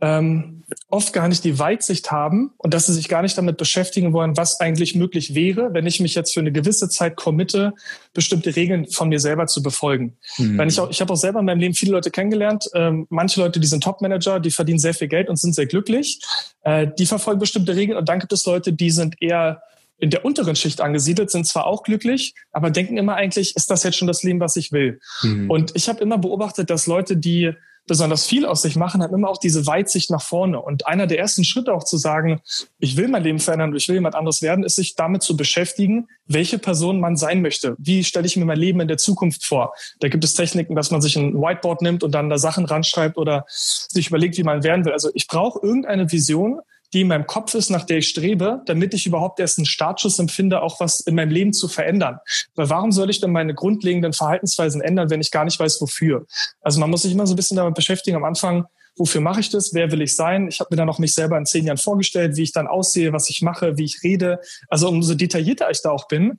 ähm, 0.00 0.62
oft 0.88 1.12
gar 1.12 1.28
nicht 1.28 1.44
die 1.44 1.58
Weitsicht 1.58 2.10
haben 2.10 2.52
und 2.56 2.74
dass 2.74 2.86
sie 2.86 2.94
sich 2.94 3.08
gar 3.08 3.22
nicht 3.22 3.36
damit 3.36 3.56
beschäftigen 3.56 4.12
wollen, 4.12 4.36
was 4.36 4.60
eigentlich 4.60 4.94
möglich 4.94 5.34
wäre, 5.34 5.74
wenn 5.74 5.86
ich 5.86 6.00
mich 6.00 6.14
jetzt 6.14 6.32
für 6.32 6.40
eine 6.40 6.52
gewisse 6.52 6.88
Zeit 6.88 7.16
committe, 7.16 7.72
bestimmte 8.14 8.54
Regeln 8.56 8.86
von 8.88 9.08
mir 9.08 9.20
selber 9.20 9.46
zu 9.46 9.62
befolgen. 9.62 10.16
Mhm. 10.38 10.58
Weil 10.58 10.68
ich 10.68 10.78
auch, 10.78 10.90
ich 10.90 11.00
habe 11.00 11.12
auch 11.12 11.16
selber 11.16 11.40
in 11.40 11.46
meinem 11.46 11.60
Leben 11.60 11.74
viele 11.74 11.92
Leute 11.92 12.10
kennengelernt. 12.10 12.66
Ähm, 12.74 13.06
manche 13.10 13.40
Leute, 13.40 13.60
die 13.60 13.66
sind 13.66 13.82
Top-Manager, 13.82 14.40
die 14.40 14.50
verdienen 14.50 14.78
sehr 14.78 14.94
viel 14.94 15.08
Geld 15.08 15.28
und 15.28 15.36
sind 15.36 15.54
sehr 15.54 15.66
glücklich. 15.66 16.20
Äh, 16.62 16.88
die 16.98 17.06
verfolgen 17.06 17.40
bestimmte 17.40 17.74
Regeln 17.74 17.98
und 17.98 18.08
dann 18.08 18.20
gibt 18.20 18.32
es 18.32 18.46
Leute, 18.46 18.72
die 18.72 18.90
sind 18.90 19.20
eher 19.20 19.62
in 19.98 20.08
der 20.08 20.24
unteren 20.24 20.56
Schicht 20.56 20.80
angesiedelt, 20.80 21.30
sind 21.30 21.46
zwar 21.46 21.66
auch 21.66 21.82
glücklich, 21.82 22.34
aber 22.52 22.70
denken 22.70 22.96
immer 22.96 23.16
eigentlich, 23.16 23.54
ist 23.54 23.70
das 23.70 23.82
jetzt 23.82 23.98
schon 23.98 24.08
das 24.08 24.22
Leben, 24.22 24.40
was 24.40 24.56
ich 24.56 24.72
will? 24.72 24.98
Mhm. 25.22 25.50
Und 25.50 25.72
ich 25.76 25.90
habe 25.90 26.00
immer 26.00 26.16
beobachtet, 26.16 26.70
dass 26.70 26.86
Leute, 26.86 27.18
die 27.18 27.52
besonders 27.90 28.24
viel 28.24 28.46
aus 28.46 28.62
sich 28.62 28.76
machen, 28.76 29.02
haben 29.02 29.12
immer 29.12 29.28
auch 29.28 29.38
diese 29.38 29.66
Weitsicht 29.66 30.10
nach 30.10 30.22
vorne. 30.22 30.62
Und 30.62 30.86
einer 30.86 31.08
der 31.08 31.18
ersten 31.18 31.42
Schritte 31.42 31.74
auch 31.74 31.82
zu 31.82 31.96
sagen, 31.96 32.40
ich 32.78 32.96
will 32.96 33.08
mein 33.08 33.24
Leben 33.24 33.40
verändern, 33.40 33.74
ich 33.74 33.88
will 33.88 33.96
jemand 33.96 34.14
anderes 34.14 34.42
werden, 34.42 34.62
ist 34.62 34.76
sich 34.76 34.94
damit 34.94 35.24
zu 35.24 35.36
beschäftigen, 35.36 36.06
welche 36.28 36.60
Person 36.60 37.00
man 37.00 37.16
sein 37.16 37.42
möchte. 37.42 37.74
Wie 37.78 38.04
stelle 38.04 38.26
ich 38.26 38.36
mir 38.36 38.44
mein 38.44 38.60
Leben 38.60 38.78
in 38.78 38.86
der 38.86 38.96
Zukunft 38.96 39.44
vor? 39.44 39.74
Da 39.98 40.06
gibt 40.06 40.22
es 40.22 40.34
Techniken, 40.34 40.76
dass 40.76 40.92
man 40.92 41.02
sich 41.02 41.16
ein 41.16 41.34
Whiteboard 41.34 41.82
nimmt 41.82 42.04
und 42.04 42.12
dann 42.12 42.30
da 42.30 42.38
Sachen 42.38 42.64
ranschreibt 42.64 43.18
oder 43.18 43.44
sich 43.48 44.06
überlegt, 44.06 44.38
wie 44.38 44.44
man 44.44 44.62
werden 44.62 44.84
will. 44.84 44.92
Also 44.92 45.10
ich 45.14 45.26
brauche 45.26 45.58
irgendeine 45.60 46.12
Vision, 46.12 46.60
die 46.92 47.02
in 47.02 47.08
meinem 47.08 47.26
Kopf 47.26 47.54
ist, 47.54 47.70
nach 47.70 47.84
der 47.84 47.98
ich 47.98 48.08
strebe, 48.08 48.62
damit 48.66 48.94
ich 48.94 49.06
überhaupt 49.06 49.40
erst 49.40 49.58
einen 49.58 49.66
Startschuss 49.66 50.18
empfinde, 50.18 50.62
auch 50.62 50.80
was 50.80 51.00
in 51.00 51.14
meinem 51.14 51.30
Leben 51.30 51.52
zu 51.52 51.68
verändern. 51.68 52.18
Weil 52.54 52.70
warum 52.70 52.92
soll 52.92 53.10
ich 53.10 53.20
denn 53.20 53.32
meine 53.32 53.54
grundlegenden 53.54 54.12
Verhaltensweisen 54.12 54.80
ändern, 54.80 55.10
wenn 55.10 55.20
ich 55.20 55.30
gar 55.30 55.44
nicht 55.44 55.58
weiß, 55.58 55.80
wofür? 55.80 56.26
Also 56.60 56.80
man 56.80 56.90
muss 56.90 57.02
sich 57.02 57.12
immer 57.12 57.26
so 57.26 57.34
ein 57.34 57.36
bisschen 57.36 57.56
damit 57.56 57.74
beschäftigen 57.74 58.16
am 58.16 58.24
Anfang, 58.24 58.66
wofür 58.96 59.20
mache 59.20 59.40
ich 59.40 59.50
das, 59.50 59.72
wer 59.72 59.90
will 59.92 60.02
ich 60.02 60.14
sein. 60.16 60.48
Ich 60.48 60.60
habe 60.60 60.68
mir 60.70 60.76
dann 60.76 60.86
noch 60.86 60.98
mich 60.98 61.14
selber 61.14 61.38
in 61.38 61.46
zehn 61.46 61.64
Jahren 61.64 61.78
vorgestellt, 61.78 62.36
wie 62.36 62.42
ich 62.42 62.52
dann 62.52 62.66
aussehe, 62.66 63.12
was 63.12 63.30
ich 63.30 63.40
mache, 63.42 63.78
wie 63.78 63.84
ich 63.84 64.02
rede. 64.02 64.40
Also 64.68 64.88
umso 64.88 65.14
detaillierter 65.14 65.70
ich 65.70 65.82
da 65.82 65.90
auch 65.90 66.08
bin, 66.08 66.38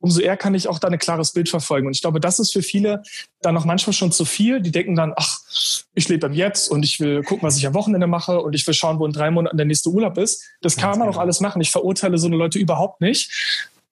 umso 0.00 0.20
eher 0.20 0.36
kann 0.36 0.54
ich 0.54 0.68
auch 0.68 0.78
da 0.78 0.88
ein 0.88 0.98
klares 0.98 1.32
Bild 1.32 1.48
verfolgen. 1.48 1.86
Und 1.86 1.94
ich 1.94 2.00
glaube, 2.00 2.20
das 2.20 2.38
ist 2.38 2.52
für 2.52 2.62
viele 2.62 3.02
dann 3.42 3.54
noch 3.54 3.64
manchmal 3.64 3.92
schon 3.92 4.12
zu 4.12 4.24
viel. 4.24 4.60
Die 4.60 4.72
denken 4.72 4.96
dann, 4.96 5.12
ach, 5.16 5.38
ich 5.94 6.08
lebe 6.08 6.26
am 6.26 6.32
Jetzt 6.32 6.70
und 6.70 6.84
ich 6.84 7.00
will 7.00 7.22
gucken, 7.22 7.46
was 7.46 7.56
ich 7.56 7.66
am 7.66 7.74
Wochenende 7.74 8.06
mache 8.06 8.40
und 8.40 8.54
ich 8.54 8.66
will 8.66 8.74
schauen, 8.74 8.98
wo 8.98 9.06
in 9.06 9.12
drei 9.12 9.30
Monaten 9.30 9.56
der 9.56 9.66
nächste 9.66 9.90
Urlaub 9.90 10.18
ist. 10.18 10.42
Das 10.62 10.76
kann 10.76 10.98
man 10.98 11.08
auch 11.08 11.18
alles 11.18 11.40
machen. 11.40 11.60
Ich 11.62 11.70
verurteile 11.70 12.18
so 12.18 12.26
eine 12.26 12.36
Leute 12.36 12.58
überhaupt 12.58 13.00
nicht. 13.00 13.30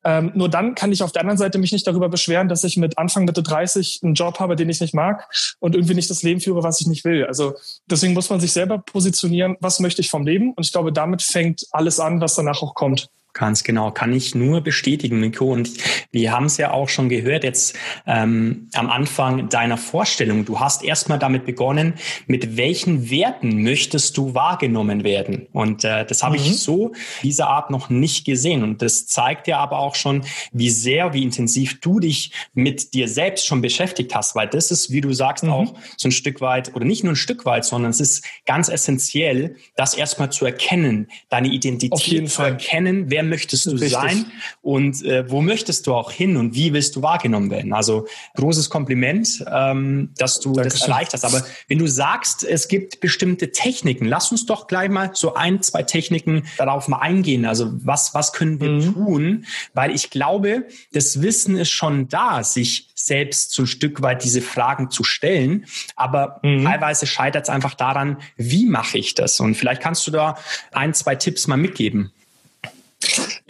Ähm, 0.04 0.30
nur 0.34 0.48
dann 0.48 0.74
kann 0.74 0.92
ich 0.92 1.02
auf 1.02 1.12
der 1.12 1.22
anderen 1.22 1.38
Seite 1.38 1.58
mich 1.58 1.72
nicht 1.72 1.86
darüber 1.86 2.08
beschweren, 2.08 2.48
dass 2.48 2.62
ich 2.64 2.76
mit 2.76 2.96
Anfang 2.98 3.24
Mitte 3.24 3.42
30 3.42 4.00
einen 4.02 4.14
Job 4.14 4.38
habe, 4.38 4.54
den 4.54 4.70
ich 4.70 4.80
nicht 4.80 4.94
mag 4.94 5.28
und 5.58 5.74
irgendwie 5.74 5.94
nicht 5.94 6.08
das 6.08 6.22
Leben 6.22 6.40
führe, 6.40 6.62
was 6.62 6.80
ich 6.80 6.86
nicht 6.86 7.04
will. 7.04 7.26
Also 7.26 7.54
deswegen 7.86 8.14
muss 8.14 8.30
man 8.30 8.40
sich 8.40 8.52
selber 8.52 8.78
positionieren, 8.78 9.56
was 9.60 9.80
möchte 9.80 10.00
ich 10.00 10.08
vom 10.08 10.24
Leben? 10.24 10.52
Und 10.52 10.64
ich 10.64 10.72
glaube, 10.72 10.92
damit 10.92 11.22
fängt 11.22 11.66
alles 11.72 11.98
an, 11.98 12.20
was 12.20 12.36
danach 12.36 12.62
auch 12.62 12.74
kommt. 12.74 13.10
Ganz 13.38 13.62
genau, 13.62 13.92
kann 13.92 14.12
ich 14.12 14.34
nur 14.34 14.62
bestätigen, 14.62 15.20
Nico. 15.20 15.52
Und 15.52 15.70
wir 16.10 16.32
haben 16.32 16.46
es 16.46 16.56
ja 16.56 16.72
auch 16.72 16.88
schon 16.88 17.08
gehört 17.08 17.44
jetzt 17.44 17.76
ähm, 18.04 18.68
am 18.74 18.90
Anfang 18.90 19.48
deiner 19.48 19.76
Vorstellung. 19.76 20.44
Du 20.44 20.58
hast 20.58 20.82
erstmal 20.82 21.20
damit 21.20 21.46
begonnen, 21.46 21.94
mit 22.26 22.56
welchen 22.56 23.10
Werten 23.10 23.62
möchtest 23.62 24.16
du 24.16 24.34
wahrgenommen 24.34 25.04
werden? 25.04 25.46
Und 25.52 25.84
äh, 25.84 26.04
das 26.04 26.24
habe 26.24 26.36
mhm. 26.36 26.46
ich 26.46 26.58
so 26.58 26.92
dieser 27.22 27.46
Art 27.46 27.70
noch 27.70 27.90
nicht 27.90 28.24
gesehen. 28.24 28.64
Und 28.64 28.82
das 28.82 29.06
zeigt 29.06 29.46
ja 29.46 29.58
aber 29.58 29.78
auch 29.78 29.94
schon, 29.94 30.24
wie 30.50 30.70
sehr, 30.70 31.12
wie 31.14 31.22
intensiv 31.22 31.80
du 31.80 32.00
dich 32.00 32.32
mit 32.54 32.92
dir 32.92 33.06
selbst 33.06 33.46
schon 33.46 33.62
beschäftigt 33.62 34.16
hast. 34.16 34.34
Weil 34.34 34.48
das 34.48 34.72
ist, 34.72 34.90
wie 34.90 35.00
du 35.00 35.12
sagst, 35.12 35.44
mhm. 35.44 35.52
auch 35.52 35.74
so 35.96 36.08
ein 36.08 36.12
Stück 36.12 36.40
weit, 36.40 36.74
oder 36.74 36.84
nicht 36.84 37.04
nur 37.04 37.12
ein 37.12 37.16
Stück 37.16 37.44
weit, 37.44 37.64
sondern 37.64 37.92
es 37.92 38.00
ist 38.00 38.24
ganz 38.46 38.68
essentiell, 38.68 39.54
das 39.76 39.94
erstmal 39.94 40.32
zu 40.32 40.44
erkennen, 40.44 41.06
deine 41.28 41.46
Identität 41.46 42.28
zu 42.28 42.42
erkennen, 42.42 43.04
wer 43.12 43.27
möchtest 43.28 43.66
du 43.66 43.70
Richtig. 43.72 43.92
sein 43.92 44.26
und 44.62 45.04
äh, 45.04 45.30
wo 45.30 45.40
möchtest 45.40 45.86
du 45.86 45.94
auch 45.94 46.10
hin 46.10 46.36
und 46.36 46.54
wie 46.54 46.72
willst 46.72 46.96
du 46.96 47.02
wahrgenommen 47.02 47.50
werden? 47.50 47.72
Also 47.72 48.06
großes 48.36 48.70
Kompliment, 48.70 49.44
ähm, 49.50 50.10
dass 50.16 50.40
du 50.40 50.52
Dankeschön. 50.52 50.80
das 50.80 50.88
erreicht 50.88 51.12
hast. 51.12 51.24
Aber 51.24 51.44
wenn 51.68 51.78
du 51.78 51.86
sagst, 51.86 52.44
es 52.44 52.68
gibt 52.68 53.00
bestimmte 53.00 53.52
Techniken, 53.52 54.06
lass 54.06 54.30
uns 54.30 54.46
doch 54.46 54.66
gleich 54.66 54.90
mal 54.90 55.10
so 55.14 55.34
ein, 55.34 55.62
zwei 55.62 55.82
Techniken 55.82 56.44
darauf 56.56 56.88
mal 56.88 56.98
eingehen. 56.98 57.44
Also 57.44 57.70
was, 57.84 58.14
was 58.14 58.32
können 58.32 58.60
wir 58.60 58.70
mhm. 58.70 58.94
tun? 58.94 59.46
Weil 59.74 59.94
ich 59.94 60.10
glaube, 60.10 60.66
das 60.92 61.22
Wissen 61.22 61.56
ist 61.56 61.70
schon 61.70 62.08
da, 62.08 62.42
sich 62.42 62.88
selbst 62.94 63.52
so 63.52 63.62
ein 63.62 63.66
Stück 63.66 64.02
weit 64.02 64.24
diese 64.24 64.42
Fragen 64.42 64.90
zu 64.90 65.04
stellen. 65.04 65.66
Aber 65.96 66.40
mhm. 66.42 66.64
teilweise 66.64 67.06
scheitert 67.06 67.44
es 67.44 67.50
einfach 67.50 67.74
daran, 67.74 68.18
wie 68.36 68.66
mache 68.66 68.98
ich 68.98 69.14
das? 69.14 69.40
Und 69.40 69.54
vielleicht 69.54 69.82
kannst 69.82 70.06
du 70.06 70.10
da 70.10 70.36
ein, 70.72 70.94
zwei 70.94 71.14
Tipps 71.14 71.46
mal 71.46 71.56
mitgeben. 71.56 72.12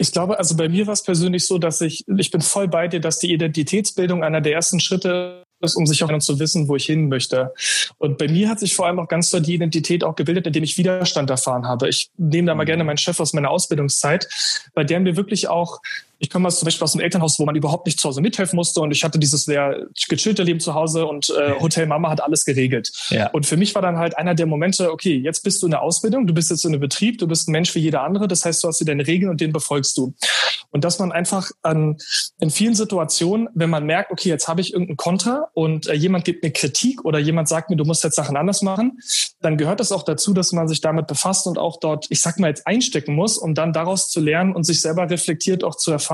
Ich 0.01 0.13
glaube, 0.13 0.39
also 0.39 0.55
bei 0.55 0.69
mir 0.69 0.87
war 0.87 0.93
es 0.93 1.03
persönlich 1.03 1.45
so, 1.45 1.57
dass 1.57 1.81
ich, 1.81 2.05
ich 2.07 2.31
bin 2.31 2.39
voll 2.39 2.69
bei 2.69 2.87
dir, 2.87 3.01
dass 3.01 3.19
die 3.19 3.33
Identitätsbildung 3.33 4.23
einer 4.23 4.39
der 4.39 4.53
ersten 4.53 4.79
Schritte 4.79 5.43
ist, 5.59 5.75
um 5.75 5.85
sich 5.85 6.01
auch 6.03 6.19
zu 6.19 6.39
wissen, 6.39 6.69
wo 6.69 6.77
ich 6.77 6.85
hin 6.85 7.09
möchte. 7.09 7.53
Und 7.97 8.17
bei 8.17 8.29
mir 8.29 8.47
hat 8.47 8.61
sich 8.61 8.75
vor 8.75 8.87
allem 8.87 8.97
auch 8.99 9.09
ganz 9.09 9.29
doll 9.29 9.41
die 9.41 9.53
Identität 9.53 10.05
auch 10.05 10.15
gebildet, 10.15 10.47
indem 10.47 10.63
ich 10.63 10.77
Widerstand 10.77 11.29
erfahren 11.29 11.67
habe. 11.67 11.89
Ich 11.89 12.09
nehme 12.17 12.47
da 12.47 12.55
mal 12.55 12.63
gerne 12.63 12.85
meinen 12.85 12.97
Chef 12.97 13.19
aus 13.19 13.33
meiner 13.33 13.49
Ausbildungszeit, 13.49 14.29
bei 14.73 14.85
der 14.85 15.01
mir 15.01 15.17
wirklich 15.17 15.49
auch 15.49 15.81
ich 16.19 16.29
komme 16.29 16.49
zum 16.49 16.65
Beispiel 16.65 16.83
aus 16.83 16.93
einem 16.93 17.01
Elternhaus, 17.01 17.39
wo 17.39 17.45
man 17.45 17.55
überhaupt 17.55 17.85
nicht 17.85 17.99
zu 17.99 18.07
Hause 18.09 18.21
mithelfen 18.21 18.57
musste 18.57 18.81
und 18.81 18.91
ich 18.91 19.03
hatte 19.03 19.19
dieses 19.19 19.45
sehr 19.45 19.87
gechillte 20.09 20.43
Leben 20.43 20.59
zu 20.59 20.73
Hause 20.73 21.05
und 21.05 21.29
äh, 21.29 21.59
Hotel 21.59 21.87
Mama 21.87 22.09
hat 22.09 22.21
alles 22.21 22.43
geregelt. 22.43 22.91
Ja. 23.09 23.29
Und 23.31 23.45
für 23.45 23.55
mich 23.55 23.73
war 23.73 23.81
dann 23.81 23.97
halt 23.97 24.17
einer 24.17 24.35
der 24.35 24.45
Momente, 24.45 24.91
okay, 24.91 25.15
jetzt 25.15 25.43
bist 25.43 25.61
du 25.61 25.67
in 25.67 25.71
der 25.71 25.81
Ausbildung, 25.81 26.27
du 26.27 26.33
bist 26.33 26.49
jetzt 26.51 26.65
in 26.65 26.73
einem 26.73 26.81
Betrieb, 26.81 27.19
du 27.19 27.27
bist 27.27 27.47
ein 27.47 27.53
Mensch 27.53 27.73
wie 27.73 27.79
jeder 27.79 28.03
andere, 28.03 28.27
das 28.27 28.43
heißt, 28.43 28.63
du 28.63 28.67
hast 28.67 28.79
hier 28.79 28.87
deine 28.87 29.07
Regeln 29.07 29.31
und 29.31 29.39
den 29.39 29.53
befolgst 29.53 29.97
du. 29.97 30.13
Und 30.71 30.83
dass 30.83 30.99
man 30.99 31.11
einfach 31.11 31.49
an, 31.61 31.97
in 32.39 32.49
vielen 32.49 32.75
Situationen, 32.75 33.47
wenn 33.55 33.69
man 33.69 33.85
merkt, 33.85 34.11
okay, 34.11 34.29
jetzt 34.29 34.47
habe 34.47 34.61
ich 34.61 34.73
irgendeinen 34.73 34.97
Konter 34.97 35.47
und 35.53 35.87
äh, 35.87 35.93
jemand 35.93 36.25
gibt 36.25 36.43
mir 36.43 36.51
Kritik 36.51 37.05
oder 37.05 37.17
jemand 37.17 37.47
sagt 37.47 37.69
mir, 37.69 37.75
du 37.77 37.85
musst 37.85 38.03
jetzt 38.03 38.15
Sachen 38.15 38.35
anders 38.35 38.61
machen, 38.61 38.99
dann 39.41 39.57
gehört 39.57 39.79
es 39.79 39.91
auch 39.91 40.03
dazu, 40.03 40.33
dass 40.33 40.51
man 40.51 40.67
sich 40.67 40.81
damit 40.81 41.07
befasst 41.07 41.47
und 41.47 41.57
auch 41.57 41.79
dort, 41.79 42.07
ich 42.09 42.21
sag 42.21 42.39
mal, 42.39 42.49
jetzt 42.49 42.67
einstecken 42.67 43.15
muss, 43.15 43.37
um 43.37 43.55
dann 43.55 43.73
daraus 43.73 44.09
zu 44.09 44.19
lernen 44.19 44.53
und 44.53 44.63
sich 44.63 44.81
selber 44.81 45.09
reflektiert 45.09 45.63
auch 45.63 45.75
zu 45.75 45.91
erfahren, 45.91 46.08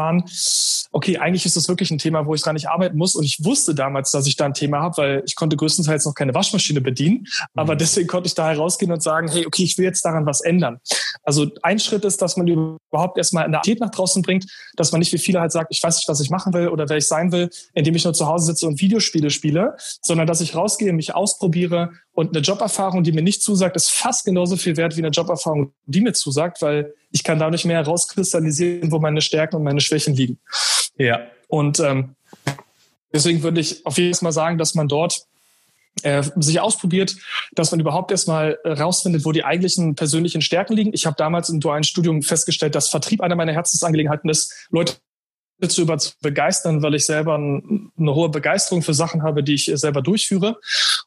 okay, 0.92 1.18
eigentlich 1.18 1.46
ist 1.46 1.56
das 1.56 1.68
wirklich 1.68 1.92
ein 1.92 1.98
Thema, 1.98 2.26
wo 2.26 2.34
ich 2.34 2.42
dran 2.42 2.56
nicht 2.56 2.70
arbeiten 2.70 2.98
muss. 2.98 3.16
Und 3.16 3.24
ich 3.24 3.44
wusste 3.44 3.76
damals, 3.76 4.12
dass 4.12 4.28
ich 4.28 4.36
da 4.36 4.46
ein 4.46 4.54
Thema 4.54 4.80
habe, 4.82 4.98
weil 4.98 5.24
ich 5.26 5.36
konnte 5.36 5.56
größtenteils 5.56 6.06
noch 6.06 6.14
keine 6.16 6.34
Waschmaschine 6.34 6.82
bedienen. 6.82 7.28
Aber 7.54 7.74
mhm. 7.74 7.80
deswegen 7.80 8.08
konnte 8.08 8.28
ich 8.28 8.36
da 8.36 8.50
herausgehen 8.50 8.92
und 8.92 9.04
sagen, 9.04 9.30
hey, 9.30 9.46
okay, 9.46 9.64
ich 9.64 9.78
will 9.78 9.86
jetzt 9.86 10.04
daran 10.04 10.26
was 10.26 10.42
ändern. 10.42 10.80
Also 11.24 11.48
ein 11.62 11.80
Schritt 11.80 12.06
ist, 12.06 12.22
dass 12.22 12.38
man 12.38 12.48
überhaupt 12.48 13.18
erstmal 13.18 13.46
eine 13.46 13.58
Aktivität 13.58 13.82
nach 13.82 13.92
draußen 13.92 14.22
bringt, 14.22 14.46
dass 14.76 14.92
man 14.92 15.00
nicht 15.00 15.14
wie 15.14 15.18
viele 15.18 15.40
halt 15.40 15.52
sagt, 15.52 15.68
ich 15.72 15.82
weiß 15.82 15.98
nicht, 15.98 16.08
was 16.08 16.20
ich 16.20 16.30
machen 16.30 16.54
will 16.54 16.70
oder 16.70 16.90
wer 16.90 16.98
ich 16.98 17.08
sein 17.08 17.32
will, 17.32 17.50
indem 17.74 17.96
ich 17.96 18.04
nur 18.04 18.14
zu 18.14 18.28
Hause 18.28 18.48
sitze 18.48 18.68
und 18.68 18.82
Videospiele 18.82 19.30
spiele, 19.30 19.76
sondern 20.02 20.28
dass 20.28 20.42
ich 20.42 20.56
rausgehe, 20.56 20.94
mich 20.94 21.16
ausprobiere 21.16 21.92
und 22.14 22.36
eine 22.36 22.44
Joberfahrung, 22.44 23.04
die 23.04 23.12
mir 23.12 23.22
nicht 23.22 23.42
zusagt, 23.42 23.76
ist 23.76 23.92
fast 23.92 24.26
genauso 24.26 24.56
viel 24.56 24.78
wert 24.78 24.96
wie 24.96 25.02
eine 25.02 25.10
Joberfahrung, 25.10 25.74
die 25.86 26.02
mir 26.02 26.14
zusagt, 26.14 26.62
weil 26.62 26.94
ich 27.16 27.24
kann 27.24 27.40
dadurch 27.40 27.64
mehr 27.64 27.78
herauskristallisieren, 27.78 28.92
wo 28.92 29.00
meine 29.00 29.22
Stärken 29.22 29.56
und 29.56 29.64
meine 29.64 29.80
Schwächen 29.80 30.16
liegen. 30.16 30.38
Ja. 30.98 31.22
Und 31.48 31.80
ähm, 31.80 32.16
deswegen 33.14 33.42
würde 33.42 33.62
ich 33.62 33.86
auf 33.86 33.98
jeden 33.98 34.14
Fall 34.14 34.26
mal 34.28 34.32
sagen, 34.34 34.58
dass 34.58 34.76
man 34.76 34.90
dort 34.90 35.22
äh, 36.04 36.22
sich 36.36 36.60
ausprobiert, 36.60 37.16
dass 37.54 37.72
man 37.72 37.80
überhaupt 37.80 38.12
erstmal 38.12 38.60
rausfindet, 38.66 39.24
wo 39.24 39.32
die 39.32 39.46
eigentlichen 39.46 39.96
persönlichen 39.96 40.42
Stärken 40.42 40.74
liegen. 40.74 40.92
Ich 40.94 41.06
habe 41.06 41.16
damals 41.18 41.48
im 41.48 41.62
dualen 41.62 41.86
Studium 41.86 42.22
festgestellt, 42.22 42.76
dass 42.76 42.90
Vertrieb 42.90 43.22
einer 43.22 43.38
meiner 43.38 43.54
Herzensangelegenheiten 43.54 44.30
ist, 44.30 44.68
Leute 44.70 44.96
zu 45.68 45.82
über 45.82 45.98
zu 45.98 46.12
begeistern, 46.22 46.84
weil 46.84 46.96
ich 46.96 47.06
selber 47.06 47.36
eine 47.36 48.16
hohe 48.16 48.30
Begeisterung 48.30 48.82
für 48.82 48.94
Sachen 48.94 49.24
habe, 49.24 49.44
die 49.44 49.54
ich 49.54 49.72
selber 49.74 50.02
durchführe. 50.02 50.58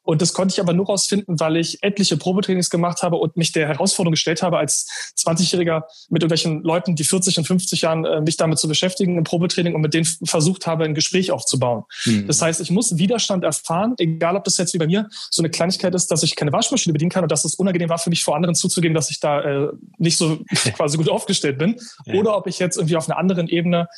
Und 0.02 0.22
das 0.22 0.32
konnte 0.32 0.54
ich 0.54 0.60
aber 0.60 0.72
nur 0.72 0.86
rausfinden, 0.86 1.38
weil 1.38 1.56
ich 1.56 1.82
etliche 1.82 2.16
Probetrainings 2.16 2.70
gemacht 2.70 3.02
habe 3.02 3.16
und 3.16 3.36
mich 3.36 3.52
der 3.52 3.68
Herausforderung 3.68 4.12
gestellt 4.12 4.42
habe, 4.42 4.58
als 4.58 4.88
20-Jähriger 5.18 5.82
mit 6.08 6.22
irgendwelchen 6.22 6.62
Leuten, 6.62 6.96
die 6.96 7.04
40 7.04 7.38
und 7.38 7.44
50 7.44 7.82
Jahren, 7.82 8.04
äh, 8.04 8.20
mich 8.22 8.36
damit 8.36 8.58
zu 8.58 8.68
beschäftigen 8.68 9.18
im 9.18 9.24
Probetraining 9.24 9.74
und 9.74 9.82
mit 9.82 9.92
denen 9.92 10.06
versucht 10.24 10.66
habe, 10.66 10.84
ein 10.84 10.94
Gespräch 10.94 11.30
aufzubauen. 11.30 11.84
Mhm. 12.06 12.26
Das 12.26 12.40
heißt, 12.40 12.60
ich 12.60 12.70
muss 12.70 12.96
Widerstand 12.96 13.44
erfahren, 13.44 13.94
egal 13.98 14.36
ob 14.36 14.44
das 14.44 14.56
jetzt 14.56 14.72
wie 14.72 14.78
bei 14.78 14.86
mir 14.86 15.08
so 15.30 15.42
eine 15.42 15.50
Kleinigkeit 15.50 15.94
ist, 15.94 16.06
dass 16.10 16.22
ich 16.22 16.36
keine 16.36 16.52
Waschmaschine 16.52 16.92
bedienen 16.94 17.10
kann 17.10 17.22
und 17.22 17.30
dass 17.30 17.44
es 17.44 17.54
unangenehm 17.54 17.90
war 17.90 17.98
für 17.98 18.10
mich 18.10 18.24
vor 18.24 18.34
anderen 18.34 18.54
zuzugeben, 18.54 18.94
dass 18.94 19.10
ich 19.10 19.20
da 19.20 19.42
äh, 19.42 19.68
nicht 19.98 20.16
so 20.16 20.38
quasi 20.74 20.96
gut 20.96 21.10
aufgestellt 21.10 21.58
bin. 21.58 21.76
Ja. 22.06 22.14
Oder 22.14 22.36
ob 22.36 22.46
ich 22.46 22.58
jetzt 22.58 22.76
irgendwie 22.76 22.96
auf 22.96 23.08
einer 23.08 23.18
anderen 23.18 23.48
Ebene 23.48 23.88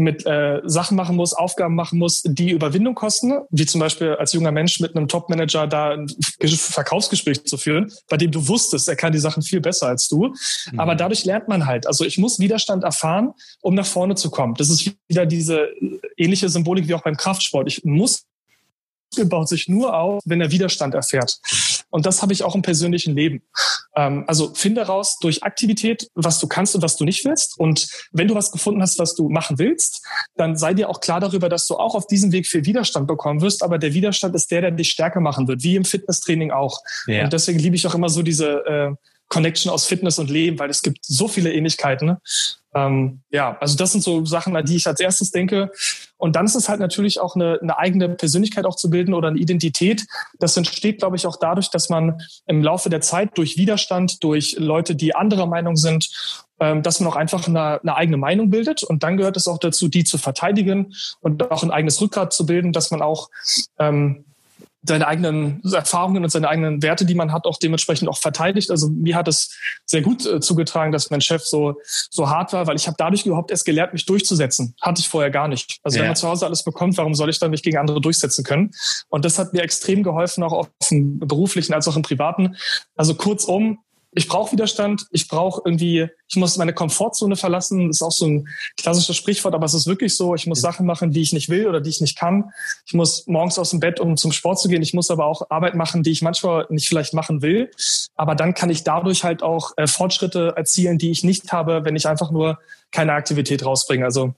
mit 0.00 0.26
äh, 0.26 0.60
Sachen 0.64 0.96
machen 0.96 1.16
muss, 1.16 1.32
Aufgaben 1.32 1.74
machen 1.74 1.98
muss, 1.98 2.22
die 2.24 2.50
Überwindung 2.50 2.94
kosten, 2.94 3.40
wie 3.50 3.66
zum 3.66 3.80
Beispiel 3.80 4.14
als 4.14 4.32
junger 4.32 4.52
Mensch 4.52 4.80
mit 4.80 4.96
einem 4.96 5.08
Top-Manager 5.08 5.66
da 5.66 5.92
ein 5.92 6.08
Verkaufsgespräch 6.40 7.44
zu 7.44 7.56
führen, 7.56 7.92
bei 8.08 8.16
dem 8.16 8.30
du 8.30 8.48
wusstest, 8.48 8.88
er 8.88 8.96
kann 8.96 9.12
die 9.12 9.18
Sachen 9.18 9.42
viel 9.42 9.60
besser 9.60 9.86
als 9.88 10.08
du. 10.08 10.34
Mhm. 10.72 10.80
Aber 10.80 10.94
dadurch 10.94 11.24
lernt 11.24 11.48
man 11.48 11.66
halt. 11.66 11.86
Also 11.86 12.04
ich 12.04 12.18
muss 12.18 12.38
Widerstand 12.38 12.84
erfahren, 12.84 13.32
um 13.62 13.74
nach 13.74 13.86
vorne 13.86 14.14
zu 14.14 14.30
kommen. 14.30 14.54
Das 14.54 14.70
ist 14.70 14.90
wieder 15.08 15.26
diese 15.26 15.68
ähnliche 16.16 16.48
Symbolik 16.48 16.88
wie 16.88 16.94
auch 16.94 17.02
beim 17.02 17.16
Kraftsport. 17.16 17.68
Ich 17.68 17.84
muss 17.84 18.24
baut 19.24 19.48
sich 19.48 19.68
nur 19.68 19.96
auf, 19.96 20.22
wenn 20.24 20.40
er 20.40 20.50
Widerstand 20.50 20.94
erfährt. 20.94 21.40
Und 21.90 22.06
das 22.06 22.22
habe 22.22 22.32
ich 22.32 22.44
auch 22.44 22.54
im 22.54 22.62
persönlichen 22.62 23.14
Leben. 23.14 23.42
Ähm, 23.96 24.24
also 24.26 24.54
finde 24.54 24.82
raus 24.82 25.18
durch 25.20 25.42
Aktivität, 25.42 26.08
was 26.14 26.38
du 26.38 26.46
kannst 26.46 26.74
und 26.74 26.82
was 26.82 26.96
du 26.96 27.04
nicht 27.04 27.24
willst. 27.24 27.58
Und 27.58 27.88
wenn 28.12 28.28
du 28.28 28.34
was 28.34 28.52
gefunden 28.52 28.80
hast, 28.80 28.98
was 28.98 29.14
du 29.14 29.28
machen 29.28 29.58
willst, 29.58 30.06
dann 30.36 30.56
sei 30.56 30.74
dir 30.74 30.88
auch 30.88 31.00
klar 31.00 31.20
darüber, 31.20 31.48
dass 31.48 31.66
du 31.66 31.76
auch 31.76 31.94
auf 31.94 32.06
diesem 32.06 32.32
Weg 32.32 32.46
viel 32.46 32.64
Widerstand 32.64 33.06
bekommen 33.06 33.40
wirst. 33.42 33.62
Aber 33.62 33.78
der 33.78 33.92
Widerstand 33.92 34.34
ist 34.34 34.50
der, 34.50 34.62
der 34.62 34.70
dich 34.70 34.90
stärker 34.90 35.20
machen 35.20 35.48
wird, 35.48 35.62
wie 35.62 35.76
im 35.76 35.84
Fitnesstraining 35.84 36.50
auch. 36.50 36.80
Ja. 37.06 37.24
Und 37.24 37.32
deswegen 37.32 37.58
liebe 37.58 37.76
ich 37.76 37.86
auch 37.86 37.94
immer 37.94 38.08
so 38.08 38.22
diese 38.22 38.64
äh, 38.66 38.94
Connection 39.28 39.72
aus 39.72 39.86
Fitness 39.86 40.18
und 40.18 40.28
Leben, 40.28 40.58
weil 40.58 40.70
es 40.70 40.82
gibt 40.82 41.04
so 41.04 41.28
viele 41.28 41.52
Ähnlichkeiten. 41.52 42.16
Ähm, 42.74 43.20
ja, 43.30 43.56
also 43.60 43.76
das 43.76 43.92
sind 43.92 44.02
so 44.02 44.24
Sachen, 44.24 44.54
an 44.56 44.64
die 44.64 44.76
ich 44.76 44.86
als 44.86 45.00
erstes 45.00 45.30
denke. 45.30 45.70
Und 46.20 46.36
dann 46.36 46.44
ist 46.44 46.54
es 46.54 46.68
halt 46.68 46.80
natürlich 46.80 47.18
auch 47.18 47.34
eine, 47.34 47.58
eine 47.62 47.78
eigene 47.78 48.10
Persönlichkeit 48.10 48.66
auch 48.66 48.76
zu 48.76 48.90
bilden 48.90 49.14
oder 49.14 49.28
eine 49.28 49.38
Identität. 49.38 50.06
Das 50.38 50.56
entsteht, 50.56 50.98
glaube 50.98 51.16
ich, 51.16 51.26
auch 51.26 51.36
dadurch, 51.40 51.70
dass 51.70 51.88
man 51.88 52.20
im 52.46 52.62
Laufe 52.62 52.90
der 52.90 53.00
Zeit 53.00 53.38
durch 53.38 53.56
Widerstand, 53.56 54.22
durch 54.22 54.56
Leute, 54.58 54.94
die 54.94 55.14
anderer 55.14 55.46
Meinung 55.46 55.76
sind, 55.76 56.10
ähm, 56.60 56.82
dass 56.82 57.00
man 57.00 57.10
auch 57.10 57.16
einfach 57.16 57.48
eine, 57.48 57.80
eine 57.80 57.96
eigene 57.96 58.18
Meinung 58.18 58.50
bildet. 58.50 58.82
Und 58.82 59.02
dann 59.02 59.16
gehört 59.16 59.38
es 59.38 59.48
auch 59.48 59.58
dazu, 59.58 59.88
die 59.88 60.04
zu 60.04 60.18
verteidigen 60.18 60.94
und 61.20 61.50
auch 61.50 61.62
ein 61.62 61.70
eigenes 61.70 62.00
Rückgrat 62.02 62.34
zu 62.34 62.44
bilden, 62.44 62.72
dass 62.72 62.90
man 62.90 63.00
auch 63.00 63.30
ähm, 63.78 64.26
seine 64.82 65.06
eigenen 65.06 65.62
Erfahrungen 65.70 66.24
und 66.24 66.30
seine 66.30 66.48
eigenen 66.48 66.82
Werte, 66.82 67.04
die 67.04 67.14
man 67.14 67.32
hat, 67.32 67.44
auch 67.44 67.58
dementsprechend 67.58 68.08
auch 68.08 68.18
verteidigt. 68.18 68.70
Also 68.70 68.88
mir 68.88 69.14
hat 69.14 69.28
es 69.28 69.54
sehr 69.84 70.00
gut 70.00 70.24
äh, 70.24 70.40
zugetragen, 70.40 70.90
dass 70.90 71.10
mein 71.10 71.20
Chef 71.20 71.42
so 71.44 71.76
so 72.10 72.28
hart 72.30 72.52
war, 72.52 72.66
weil 72.66 72.76
ich 72.76 72.86
habe 72.86 72.96
dadurch 72.98 73.26
überhaupt 73.26 73.50
erst 73.50 73.64
gelernt, 73.64 73.92
mich 73.92 74.06
durchzusetzen. 74.06 74.74
Hatte 74.80 75.00
ich 75.00 75.08
vorher 75.08 75.30
gar 75.30 75.48
nicht. 75.48 75.78
Also 75.82 75.96
ja. 75.96 76.02
wenn 76.02 76.08
man 76.08 76.16
zu 76.16 76.28
Hause 76.28 76.46
alles 76.46 76.64
bekommt, 76.64 76.96
warum 76.96 77.14
soll 77.14 77.28
ich 77.28 77.38
dann 77.38 77.50
mich 77.50 77.62
gegen 77.62 77.76
andere 77.76 78.00
durchsetzen 78.00 78.42
können? 78.42 78.70
Und 79.08 79.24
das 79.24 79.38
hat 79.38 79.52
mir 79.52 79.62
extrem 79.62 80.02
geholfen, 80.02 80.42
auch 80.42 80.52
auf 80.52 80.68
dem 80.90 81.18
beruflichen 81.18 81.74
als 81.74 81.86
auch 81.86 81.96
im 81.96 82.02
privaten. 82.02 82.56
Also 82.96 83.14
kurzum, 83.14 83.78
ich 84.12 84.26
brauche 84.26 84.52
Widerstand, 84.52 85.06
ich 85.12 85.28
brauche 85.28 85.62
irgendwie, 85.64 86.08
ich 86.28 86.36
muss 86.36 86.56
meine 86.56 86.72
Komfortzone 86.72 87.36
verlassen. 87.36 87.88
Das 87.88 87.98
ist 87.98 88.02
auch 88.02 88.12
so 88.12 88.26
ein 88.26 88.48
klassisches 88.76 89.16
Sprichwort, 89.16 89.54
aber 89.54 89.66
es 89.66 89.74
ist 89.74 89.86
wirklich 89.86 90.16
so, 90.16 90.34
ich 90.34 90.46
muss 90.46 90.60
Sachen 90.60 90.84
machen, 90.84 91.12
die 91.12 91.20
ich 91.20 91.32
nicht 91.32 91.48
will 91.48 91.68
oder 91.68 91.80
die 91.80 91.90
ich 91.90 92.00
nicht 92.00 92.18
kann. 92.18 92.52
Ich 92.86 92.94
muss 92.94 93.26
morgens 93.28 93.58
aus 93.58 93.70
dem 93.70 93.78
Bett, 93.78 94.00
um 94.00 94.16
zum 94.16 94.32
Sport 94.32 94.58
zu 94.58 94.68
gehen. 94.68 94.82
Ich 94.82 94.94
muss 94.94 95.10
aber 95.10 95.26
auch 95.26 95.50
Arbeit 95.50 95.76
machen, 95.76 96.02
die 96.02 96.10
ich 96.10 96.22
manchmal 96.22 96.66
nicht 96.70 96.88
vielleicht 96.88 97.14
machen 97.14 97.40
will. 97.40 97.70
Aber 98.16 98.34
dann 98.34 98.54
kann 98.54 98.70
ich 98.70 98.82
dadurch 98.82 99.22
halt 99.22 99.42
auch 99.44 99.72
äh, 99.76 99.86
Fortschritte 99.86 100.54
erzielen, 100.56 100.98
die 100.98 101.10
ich 101.10 101.22
nicht 101.22 101.52
habe, 101.52 101.84
wenn 101.84 101.94
ich 101.94 102.08
einfach 102.08 102.32
nur 102.32 102.58
keine 102.90 103.12
Aktivität 103.12 103.64
rausbringe. 103.64 104.04
Also 104.04 104.34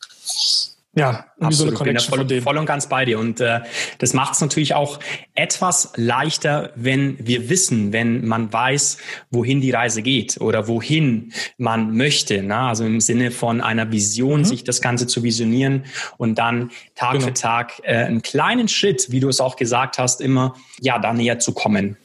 ja, 0.95 1.25
absolut. 1.41 1.79
So 1.79 1.85
bin 1.85 1.95
da 1.95 2.01
voll, 2.01 2.41
voll, 2.43 2.59
und 2.59 2.67
ganz 2.67 2.87
bei 2.87 3.07
dir. 3.07 3.19
Und 3.19 3.41
äh, 3.41 3.61
das 3.99 4.13
macht 4.13 4.35
es 4.35 4.43
natürlich 4.43 4.75
auch 4.75 5.01
etwas 5.35 5.93
leichter, 5.97 6.71
wenn 6.75 7.17
wir 7.19 7.49
wissen, 7.49 7.95
wenn 7.95 8.27
man 8.27 8.53
weiß, 8.53 8.99
wohin 9.31 9.63
die 9.63 9.71
Reise 9.71 10.03
geht 10.03 10.39
oder 10.41 10.69
wohin 10.69 11.33
man 11.57 11.97
möchte. 11.97 12.43
Na? 12.43 12.69
Also 12.69 12.85
im 12.85 13.01
Sinne 13.01 13.31
von 13.31 13.63
einer 13.63 13.91
Vision, 13.91 14.41
mhm. 14.41 14.45
sich 14.45 14.65
das 14.65 14.83
Ganze 14.83 15.07
zu 15.07 15.23
visionieren 15.23 15.85
und 16.19 16.39
dann 16.39 16.71
Tag 16.95 17.13
genau. 17.13 17.27
für 17.27 17.33
Tag 17.33 17.81
äh, 17.85 17.95
einen 17.95 18.21
kleinen 18.21 18.69
Schritt, 18.69 19.11
wie 19.11 19.21
du 19.21 19.31
es 19.31 19.41
auch 19.41 19.57
gesagt 19.57 19.97
hast, 19.97 20.21
immer 20.21 20.57
ja 20.81 20.99
da 20.99 21.15
näher 21.15 21.39
zu 21.39 21.55
kommen. 21.55 21.97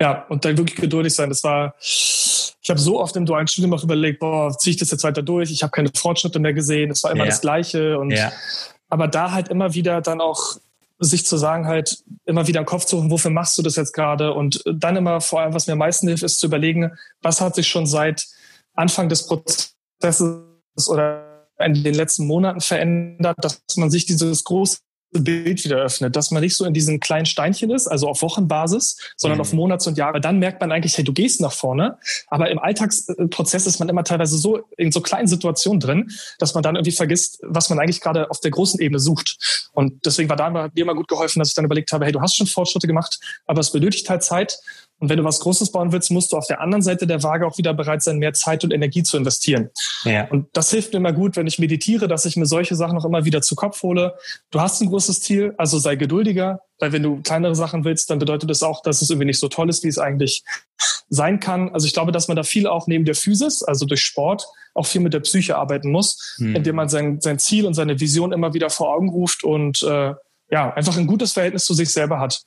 Ja, 0.00 0.26
und 0.28 0.44
dann 0.44 0.56
wirklich 0.56 0.80
geduldig 0.80 1.14
sein. 1.14 1.28
Das 1.28 1.44
war 1.44 1.74
ich 2.62 2.70
habe 2.70 2.78
so 2.78 3.00
oft 3.00 3.16
im 3.16 3.26
dualen 3.26 3.48
Studium 3.48 3.74
auch 3.74 3.82
überlegt, 3.82 4.20
boah, 4.20 4.56
ziehe 4.56 4.72
ich 4.72 4.76
das 4.78 4.92
jetzt 4.92 5.02
weiter 5.02 5.22
durch? 5.22 5.50
Ich 5.50 5.64
habe 5.64 5.72
keine 5.72 5.90
Fortschritte 5.94 6.38
mehr 6.38 6.52
gesehen. 6.52 6.92
Es 6.92 7.02
war 7.02 7.10
immer 7.10 7.24
ja. 7.24 7.30
das 7.30 7.40
Gleiche. 7.40 7.98
Und 7.98 8.12
ja. 8.12 8.32
aber 8.88 9.08
da 9.08 9.32
halt 9.32 9.48
immer 9.48 9.74
wieder 9.74 10.00
dann 10.00 10.20
auch 10.20 10.56
sich 11.00 11.26
zu 11.26 11.36
sagen, 11.36 11.66
halt 11.66 12.04
immer 12.24 12.46
wieder 12.46 12.60
im 12.60 12.66
Kopf 12.66 12.84
zu 12.84 12.96
rufen, 12.96 13.10
wofür 13.10 13.32
machst 13.32 13.58
du 13.58 13.62
das 13.62 13.74
jetzt 13.74 13.92
gerade? 13.92 14.32
Und 14.32 14.62
dann 14.64 14.94
immer 14.94 15.20
vor 15.20 15.40
allem, 15.40 15.54
was 15.54 15.66
mir 15.66 15.72
am 15.72 15.80
meisten 15.80 16.06
hilft, 16.06 16.22
ist 16.22 16.38
zu 16.38 16.46
überlegen, 16.46 16.92
was 17.20 17.40
hat 17.40 17.56
sich 17.56 17.66
schon 17.66 17.86
seit 17.86 18.28
Anfang 18.74 19.08
des 19.08 19.26
Prozesses 19.26 20.38
oder 20.88 21.48
in 21.58 21.82
den 21.82 21.94
letzten 21.94 22.28
Monaten 22.28 22.60
verändert, 22.60 23.36
dass 23.40 23.60
man 23.74 23.90
sich 23.90 24.06
dieses 24.06 24.44
große 24.44 24.78
Bild 25.12 25.64
wieder 25.64 25.76
öffnet, 25.76 26.16
dass 26.16 26.30
man 26.30 26.42
nicht 26.42 26.56
so 26.56 26.64
in 26.64 26.74
diesen 26.74 27.00
kleinen 27.00 27.26
Steinchen 27.26 27.70
ist, 27.70 27.86
also 27.86 28.08
auf 28.08 28.22
Wochenbasis, 28.22 28.96
sondern 29.16 29.38
mhm. 29.38 29.42
auf 29.42 29.52
Monats- 29.52 29.86
und 29.86 29.98
Jahre. 29.98 30.20
Dann 30.20 30.38
merkt 30.38 30.60
man 30.60 30.72
eigentlich, 30.72 30.96
hey, 30.96 31.04
du 31.04 31.12
gehst 31.12 31.40
nach 31.40 31.52
vorne, 31.52 31.98
aber 32.28 32.50
im 32.50 32.58
Alltagsprozess 32.58 33.66
ist 33.66 33.78
man 33.78 33.88
immer 33.88 34.04
teilweise 34.04 34.36
so 34.38 34.60
in 34.76 34.90
so 34.90 35.00
kleinen 35.00 35.28
Situationen 35.28 35.80
drin, 35.80 36.10
dass 36.38 36.54
man 36.54 36.62
dann 36.62 36.76
irgendwie 36.76 36.92
vergisst, 36.92 37.40
was 37.42 37.68
man 37.68 37.78
eigentlich 37.78 38.00
gerade 38.00 38.30
auf 38.30 38.40
der 38.40 38.50
großen 38.50 38.80
Ebene 38.80 38.98
sucht. 38.98 39.68
Und 39.72 40.04
deswegen 40.04 40.28
war 40.28 40.36
da 40.36 40.50
mir 40.50 40.70
immer 40.74 40.94
gut 40.94 41.08
geholfen, 41.08 41.38
dass 41.38 41.48
ich 41.48 41.54
dann 41.54 41.64
überlegt 41.64 41.92
habe, 41.92 42.04
hey, 42.04 42.12
du 42.12 42.20
hast 42.20 42.36
schon 42.36 42.46
Fortschritte 42.46 42.86
gemacht, 42.86 43.20
aber 43.46 43.60
es 43.60 43.70
benötigt 43.70 44.08
halt 44.08 44.22
Zeit 44.22 44.58
und 45.02 45.08
wenn 45.08 45.16
du 45.16 45.24
was 45.24 45.40
Großes 45.40 45.72
bauen 45.72 45.90
willst, 45.90 46.12
musst 46.12 46.30
du 46.30 46.36
auf 46.36 46.46
der 46.46 46.60
anderen 46.60 46.80
Seite 46.80 47.08
der 47.08 47.24
Waage 47.24 47.44
auch 47.44 47.58
wieder 47.58 47.74
bereit 47.74 48.04
sein, 48.04 48.18
mehr 48.18 48.34
Zeit 48.34 48.62
und 48.62 48.72
Energie 48.72 49.02
zu 49.02 49.16
investieren. 49.16 49.70
Ja. 50.04 50.28
Und 50.28 50.46
das 50.52 50.70
hilft 50.70 50.92
mir 50.92 50.98
immer 50.98 51.12
gut, 51.12 51.34
wenn 51.34 51.48
ich 51.48 51.58
meditiere, 51.58 52.06
dass 52.06 52.24
ich 52.24 52.36
mir 52.36 52.46
solche 52.46 52.76
Sachen 52.76 52.96
auch 52.96 53.04
immer 53.04 53.24
wieder 53.24 53.42
zu 53.42 53.56
Kopf 53.56 53.82
hole. 53.82 54.14
Du 54.52 54.60
hast 54.60 54.80
ein 54.80 54.88
großes 54.88 55.20
Ziel, 55.20 55.54
also 55.58 55.80
sei 55.80 55.96
geduldiger, 55.96 56.60
weil 56.78 56.92
wenn 56.92 57.02
du 57.02 57.20
kleinere 57.20 57.56
Sachen 57.56 57.84
willst, 57.84 58.10
dann 58.10 58.20
bedeutet 58.20 58.48
das 58.48 58.62
auch, 58.62 58.80
dass 58.80 59.02
es 59.02 59.10
irgendwie 59.10 59.26
nicht 59.26 59.40
so 59.40 59.48
toll 59.48 59.68
ist, 59.68 59.82
wie 59.82 59.88
es 59.88 59.98
eigentlich 59.98 60.44
sein 61.08 61.40
kann. 61.40 61.70
Also 61.70 61.88
ich 61.88 61.94
glaube, 61.94 62.12
dass 62.12 62.28
man 62.28 62.36
da 62.36 62.44
viel 62.44 62.68
auch 62.68 62.86
neben 62.86 63.04
der 63.04 63.16
Physis, 63.16 63.64
also 63.64 63.86
durch 63.86 64.04
Sport, 64.04 64.46
auch 64.72 64.86
viel 64.86 65.00
mit 65.00 65.14
der 65.14 65.20
Psyche 65.20 65.56
arbeiten 65.56 65.90
muss, 65.90 66.36
hm. 66.36 66.54
indem 66.54 66.76
man 66.76 66.88
sein, 66.88 67.20
sein 67.20 67.40
Ziel 67.40 67.66
und 67.66 67.74
seine 67.74 67.98
Vision 67.98 68.32
immer 68.32 68.54
wieder 68.54 68.70
vor 68.70 68.94
Augen 68.94 69.08
ruft 69.08 69.42
und 69.42 69.82
äh, 69.82 70.14
ja, 70.52 70.70
einfach 70.74 70.98
ein 70.98 71.06
gutes 71.06 71.32
Verhältnis 71.32 71.64
zu 71.64 71.72
sich 71.72 71.90
selber 71.90 72.20
hat. 72.20 72.42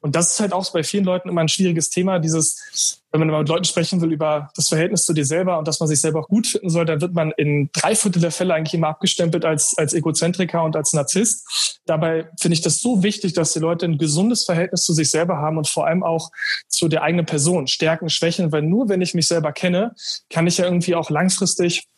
Und 0.00 0.14
das 0.14 0.32
ist 0.32 0.40
halt 0.40 0.52
auch 0.52 0.70
bei 0.72 0.84
vielen 0.84 1.04
Leuten 1.04 1.28
immer 1.28 1.40
ein 1.40 1.48
schwieriges 1.48 1.90
Thema, 1.90 2.20
dieses, 2.20 3.00
wenn 3.10 3.18
man 3.18 3.28
mal 3.28 3.40
mit 3.40 3.48
Leuten 3.48 3.64
sprechen 3.64 4.00
will 4.00 4.12
über 4.12 4.50
das 4.54 4.68
Verhältnis 4.68 5.04
zu 5.04 5.12
dir 5.12 5.24
selber 5.24 5.58
und 5.58 5.66
dass 5.66 5.80
man 5.80 5.88
sich 5.88 6.00
selber 6.00 6.20
auch 6.20 6.28
gut 6.28 6.46
finden 6.46 6.70
soll, 6.70 6.84
dann 6.84 7.00
wird 7.00 7.12
man 7.12 7.32
in 7.32 7.68
drei 7.72 7.96
Viertel 7.96 8.22
der 8.22 8.30
Fälle 8.30 8.54
eigentlich 8.54 8.74
immer 8.74 8.86
abgestempelt 8.86 9.44
als, 9.44 9.76
als 9.76 9.94
Egozentriker 9.94 10.62
und 10.62 10.76
als 10.76 10.92
Narzisst. 10.92 11.80
Dabei 11.86 12.30
finde 12.38 12.54
ich 12.54 12.60
das 12.60 12.78
so 12.78 13.02
wichtig, 13.02 13.32
dass 13.32 13.52
die 13.52 13.58
Leute 13.58 13.84
ein 13.84 13.98
gesundes 13.98 14.44
Verhältnis 14.44 14.84
zu 14.84 14.94
sich 14.94 15.10
selber 15.10 15.38
haben 15.38 15.58
und 15.58 15.66
vor 15.68 15.88
allem 15.88 16.04
auch 16.04 16.30
zu 16.68 16.86
der 16.86 17.02
eigenen 17.02 17.26
Person, 17.26 17.66
Stärken, 17.66 18.10
Schwächen, 18.10 18.52
weil 18.52 18.62
nur 18.62 18.88
wenn 18.88 19.00
ich 19.00 19.12
mich 19.12 19.26
selber 19.26 19.50
kenne, 19.50 19.96
kann 20.30 20.46
ich 20.46 20.58
ja 20.58 20.66
irgendwie 20.66 20.94
auch 20.94 21.10
langfristig 21.10 21.88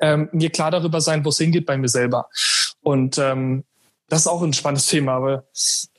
ähm, 0.00 0.28
mir 0.32 0.50
klar 0.50 0.72
darüber 0.72 1.00
sein, 1.00 1.24
wo 1.24 1.28
es 1.28 1.38
hingeht 1.38 1.66
bei 1.66 1.78
mir 1.78 1.88
selber. 1.88 2.26
Und 2.82 3.16
ähm, 3.18 3.62
das 4.12 4.20
ist 4.20 4.26
auch 4.26 4.42
ein 4.42 4.52
spannendes 4.52 4.88
Thema, 4.88 5.14
aber 5.14 5.46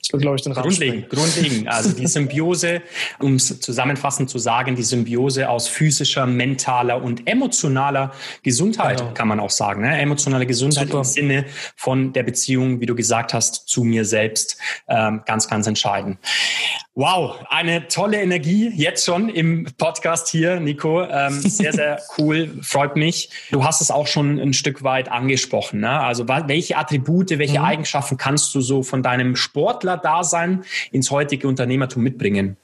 ich 0.06 0.12
will, 0.12 0.20
glaube 0.20 0.36
ich, 0.36 0.42
den 0.42 0.52
Rahmen 0.52 0.68
Grundlegend, 0.68 1.08
grundlegend. 1.08 1.68
Also 1.68 1.92
die 1.92 2.06
Symbiose, 2.06 2.82
um 3.20 3.36
es 3.36 3.58
zusammenfassend 3.60 4.28
zu 4.28 4.38
sagen, 4.38 4.76
die 4.76 4.82
Symbiose 4.82 5.48
aus 5.48 5.66
physischer, 5.66 6.26
mentaler 6.26 7.02
und 7.02 7.26
emotionaler 7.26 8.12
Gesundheit, 8.42 8.98
genau. 8.98 9.14
kann 9.14 9.28
man 9.28 9.40
auch 9.40 9.50
sagen. 9.50 9.80
Ne? 9.80 9.98
Emotionale 9.98 10.44
Gesundheit 10.44 10.88
Super. 10.88 10.98
im 10.98 11.04
Sinne 11.04 11.44
von 11.74 12.12
der 12.12 12.22
Beziehung, 12.22 12.80
wie 12.80 12.86
du 12.86 12.94
gesagt 12.94 13.32
hast, 13.32 13.66
zu 13.66 13.82
mir 13.82 14.04
selbst. 14.04 14.58
Ähm, 14.88 15.22
ganz, 15.24 15.48
ganz 15.48 15.66
entscheidend. 15.66 16.18
Wow, 16.96 17.44
eine 17.48 17.88
tolle 17.88 18.22
Energie 18.22 18.70
jetzt 18.72 19.04
schon 19.04 19.28
im 19.28 19.66
Podcast 19.78 20.28
hier, 20.28 20.60
Nico. 20.60 21.02
Ähm, 21.02 21.40
sehr, 21.40 21.72
sehr 21.72 22.00
cool, 22.18 22.56
freut 22.62 22.94
mich. 22.94 23.30
Du 23.50 23.64
hast 23.64 23.80
es 23.80 23.90
auch 23.90 24.06
schon 24.06 24.38
ein 24.38 24.52
Stück 24.52 24.84
weit 24.84 25.10
angesprochen. 25.10 25.80
Ne? 25.80 25.90
Also 25.90 26.28
welche 26.28 26.76
Attribute, 26.76 27.30
welche 27.30 27.58
mhm. 27.58 27.64
Eigenschaften 27.64 28.16
kannst 28.16 28.54
du 28.54 28.60
so 28.60 28.84
von 28.84 29.02
deinem 29.02 29.34
Sportler-Dasein 29.94 30.64
ins 30.90 31.10
heutige 31.10 31.48
Unternehmertum 31.48 32.02
mitbringen? 32.02 32.56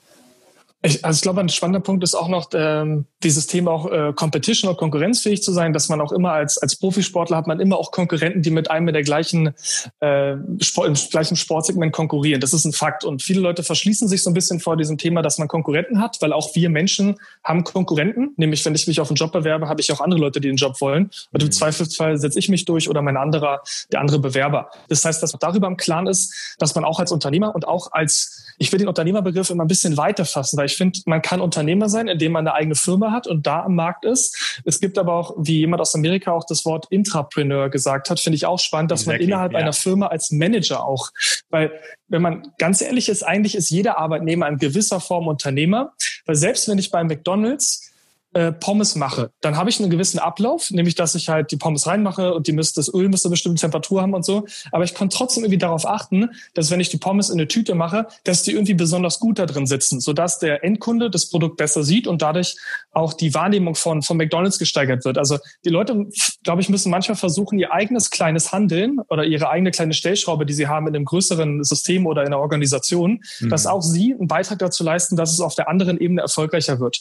Ich, 0.82 1.04
also 1.04 1.18
ich 1.18 1.22
glaube, 1.22 1.40
ein 1.40 1.50
spannender 1.50 1.80
Punkt 1.80 2.02
ist 2.02 2.14
auch 2.14 2.28
noch 2.28 2.48
ähm, 2.54 3.04
dieses 3.22 3.46
Thema 3.46 3.70
auch 3.70 3.92
äh, 3.92 4.14
Competition 4.14 4.70
und 4.70 4.78
konkurrenzfähig 4.78 5.42
zu 5.42 5.52
sein, 5.52 5.74
dass 5.74 5.90
man 5.90 6.00
auch 6.00 6.10
immer 6.10 6.32
als 6.32 6.56
als 6.56 6.74
Profisportler 6.76 7.36
hat 7.36 7.46
man 7.46 7.60
immer 7.60 7.76
auch 7.76 7.90
Konkurrenten, 7.90 8.40
die 8.40 8.50
mit 8.50 8.70
einem 8.70 8.88
in 8.88 8.94
der 8.94 9.02
gleichen 9.02 9.54
äh, 10.00 10.36
Sport, 10.60 10.88
im 10.88 10.94
gleichen 10.94 11.36
Sportsegment 11.36 11.92
konkurrieren. 11.92 12.40
Das 12.40 12.54
ist 12.54 12.64
ein 12.64 12.72
Fakt 12.72 13.04
und 13.04 13.22
viele 13.22 13.40
Leute 13.40 13.62
verschließen 13.62 14.08
sich 14.08 14.22
so 14.22 14.30
ein 14.30 14.34
bisschen 14.34 14.58
vor 14.58 14.78
diesem 14.78 14.96
Thema, 14.96 15.20
dass 15.20 15.36
man 15.36 15.48
Konkurrenten 15.48 16.00
hat, 16.00 16.16
weil 16.20 16.32
auch 16.32 16.54
wir 16.54 16.70
Menschen 16.70 17.16
haben 17.44 17.62
Konkurrenten. 17.62 18.32
Nämlich, 18.38 18.64
wenn 18.64 18.74
ich 18.74 18.86
mich 18.86 19.00
auf 19.00 19.10
einen 19.10 19.16
Job 19.16 19.32
bewerbe, 19.32 19.68
habe 19.68 19.82
ich 19.82 19.92
auch 19.92 20.00
andere 20.00 20.18
Leute, 20.18 20.40
die 20.40 20.48
den 20.48 20.56
Job 20.56 20.80
wollen. 20.80 21.10
Und 21.30 21.42
im 21.42 21.48
mhm. 21.48 21.52
Zweifelsfall 21.52 22.16
setze 22.16 22.38
ich 22.38 22.48
mich 22.48 22.64
durch 22.64 22.88
oder 22.88 23.02
mein 23.02 23.18
anderer, 23.18 23.60
der 23.92 24.00
andere 24.00 24.18
Bewerber. 24.18 24.70
Das 24.88 25.04
heißt, 25.04 25.22
dass 25.22 25.34
man 25.34 25.40
darüber 25.40 25.66
im 25.66 25.76
Klaren 25.76 26.06
ist, 26.06 26.56
dass 26.58 26.74
man 26.74 26.84
auch 26.84 27.00
als 27.00 27.12
Unternehmer 27.12 27.54
und 27.54 27.68
auch 27.68 27.92
als 27.92 28.46
ich 28.62 28.70
will 28.72 28.78
den 28.78 28.88
Unternehmerbegriff 28.88 29.48
immer 29.48 29.64
ein 29.64 29.68
bisschen 29.68 29.96
weiter 29.96 30.26
fassen, 30.26 30.58
weil 30.58 30.66
ich 30.70 30.76
finde, 30.76 31.00
man 31.06 31.22
kann 31.22 31.40
Unternehmer 31.40 31.88
sein, 31.88 32.08
indem 32.08 32.32
man 32.32 32.46
eine 32.46 32.54
eigene 32.54 32.74
Firma 32.74 33.12
hat 33.12 33.26
und 33.26 33.46
da 33.46 33.62
am 33.64 33.74
Markt 33.74 34.04
ist. 34.04 34.60
Es 34.64 34.80
gibt 34.80 34.98
aber 34.98 35.14
auch, 35.14 35.34
wie 35.38 35.58
jemand 35.58 35.80
aus 35.80 35.94
Amerika 35.94 36.32
auch 36.32 36.44
das 36.44 36.64
Wort 36.64 36.86
Intrapreneur 36.90 37.68
gesagt 37.68 38.10
hat, 38.10 38.20
finde 38.20 38.36
ich 38.36 38.46
auch 38.46 38.58
spannend, 38.58 38.90
dass 38.90 39.02
exactly, 39.02 39.24
man 39.24 39.28
innerhalb 39.28 39.52
yeah. 39.52 39.60
einer 39.60 39.72
Firma 39.72 40.06
als 40.06 40.30
Manager 40.30 40.84
auch, 40.84 41.10
weil 41.50 41.72
wenn 42.08 42.22
man 42.22 42.52
ganz 42.58 42.80
ehrlich 42.80 43.08
ist, 43.08 43.22
eigentlich 43.22 43.54
ist 43.54 43.70
jeder 43.70 43.98
Arbeitnehmer 43.98 44.48
in 44.48 44.58
gewisser 44.58 45.00
Form 45.00 45.28
Unternehmer, 45.28 45.92
weil 46.26 46.36
selbst 46.36 46.68
wenn 46.68 46.78
ich 46.78 46.90
bei 46.90 47.02
McDonald's 47.04 47.89
äh, 48.32 48.52
Pommes 48.52 48.94
mache, 48.94 49.30
dann 49.40 49.56
habe 49.56 49.70
ich 49.70 49.80
einen 49.80 49.90
gewissen 49.90 50.18
Ablauf, 50.18 50.70
nämlich 50.70 50.94
dass 50.94 51.14
ich 51.14 51.28
halt 51.28 51.50
die 51.50 51.56
Pommes 51.56 51.86
reinmache 51.86 52.32
und 52.32 52.46
die 52.46 52.52
müsste, 52.52 52.80
das 52.80 52.92
Öl 52.92 53.08
müsste 53.08 53.26
eine 53.26 53.32
bestimmte 53.32 53.60
Temperatur 53.60 54.02
haben 54.02 54.14
und 54.14 54.24
so. 54.24 54.46
Aber 54.70 54.84
ich 54.84 54.94
kann 54.94 55.10
trotzdem 55.10 55.42
irgendwie 55.42 55.58
darauf 55.58 55.86
achten, 55.86 56.30
dass 56.54 56.70
wenn 56.70 56.80
ich 56.80 56.90
die 56.90 56.98
Pommes 56.98 57.30
in 57.30 57.38
eine 57.38 57.48
Tüte 57.48 57.74
mache, 57.74 58.06
dass 58.24 58.42
die 58.42 58.52
irgendwie 58.52 58.74
besonders 58.74 59.18
gut 59.18 59.38
da 59.38 59.46
drin 59.46 59.66
sitzen, 59.66 60.00
sodass 60.00 60.38
der 60.38 60.62
Endkunde 60.62 61.10
das 61.10 61.28
Produkt 61.28 61.56
besser 61.56 61.82
sieht 61.82 62.06
und 62.06 62.22
dadurch 62.22 62.56
auch 62.92 63.14
die 63.14 63.34
Wahrnehmung 63.34 63.74
von, 63.74 64.02
von 64.02 64.16
McDonalds 64.16 64.58
gesteigert 64.58 65.04
wird. 65.04 65.18
Also 65.18 65.38
die 65.64 65.70
Leute, 65.70 66.06
glaube 66.44 66.62
ich, 66.62 66.68
müssen 66.68 66.90
manchmal 66.90 67.16
versuchen, 67.16 67.58
ihr 67.58 67.72
eigenes 67.72 68.10
kleines 68.10 68.52
Handeln 68.52 69.00
oder 69.08 69.24
ihre 69.24 69.50
eigene 69.50 69.72
kleine 69.72 69.94
Stellschraube, 69.94 70.46
die 70.46 70.52
sie 70.52 70.68
haben 70.68 70.86
in 70.86 70.94
einem 70.94 71.04
größeren 71.04 71.64
System 71.64 72.06
oder 72.06 72.22
in 72.22 72.28
einer 72.28 72.38
Organisation, 72.38 73.22
mhm. 73.40 73.48
dass 73.48 73.66
auch 73.66 73.82
sie 73.82 74.14
einen 74.14 74.28
Beitrag 74.28 74.60
dazu 74.60 74.84
leisten, 74.84 75.16
dass 75.16 75.32
es 75.32 75.40
auf 75.40 75.54
der 75.54 75.68
anderen 75.68 75.98
Ebene 75.98 76.22
erfolgreicher 76.22 76.78
wird. 76.78 77.00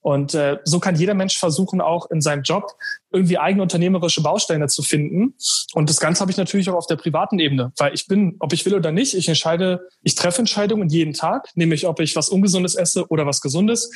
Und 0.00 0.34
äh, 0.34 0.58
so 0.68 0.80
kann 0.80 0.96
jeder 0.96 1.14
Mensch 1.14 1.38
versuchen, 1.38 1.80
auch 1.80 2.10
in 2.10 2.20
seinem 2.20 2.42
Job 2.42 2.72
irgendwie 3.10 3.38
eigene 3.38 3.62
unternehmerische 3.62 4.22
Bausteine 4.22 4.68
zu 4.68 4.82
finden. 4.82 5.34
Und 5.74 5.88
das 5.88 5.98
Ganze 6.00 6.20
habe 6.20 6.30
ich 6.30 6.36
natürlich 6.36 6.68
auch 6.68 6.74
auf 6.74 6.86
der 6.86 6.96
privaten 6.96 7.38
Ebene, 7.38 7.72
weil 7.78 7.94
ich 7.94 8.06
bin, 8.06 8.36
ob 8.40 8.52
ich 8.52 8.64
will 8.66 8.74
oder 8.74 8.92
nicht, 8.92 9.14
ich 9.14 9.28
entscheide, 9.28 9.88
ich 10.02 10.14
treffe 10.14 10.40
Entscheidungen 10.40 10.88
jeden 10.88 11.14
Tag, 11.14 11.48
nämlich 11.54 11.86
ob 11.86 12.00
ich 12.00 12.16
was 12.16 12.28
Ungesundes 12.28 12.74
esse 12.74 13.06
oder 13.08 13.26
was 13.26 13.40
Gesundes, 13.40 13.90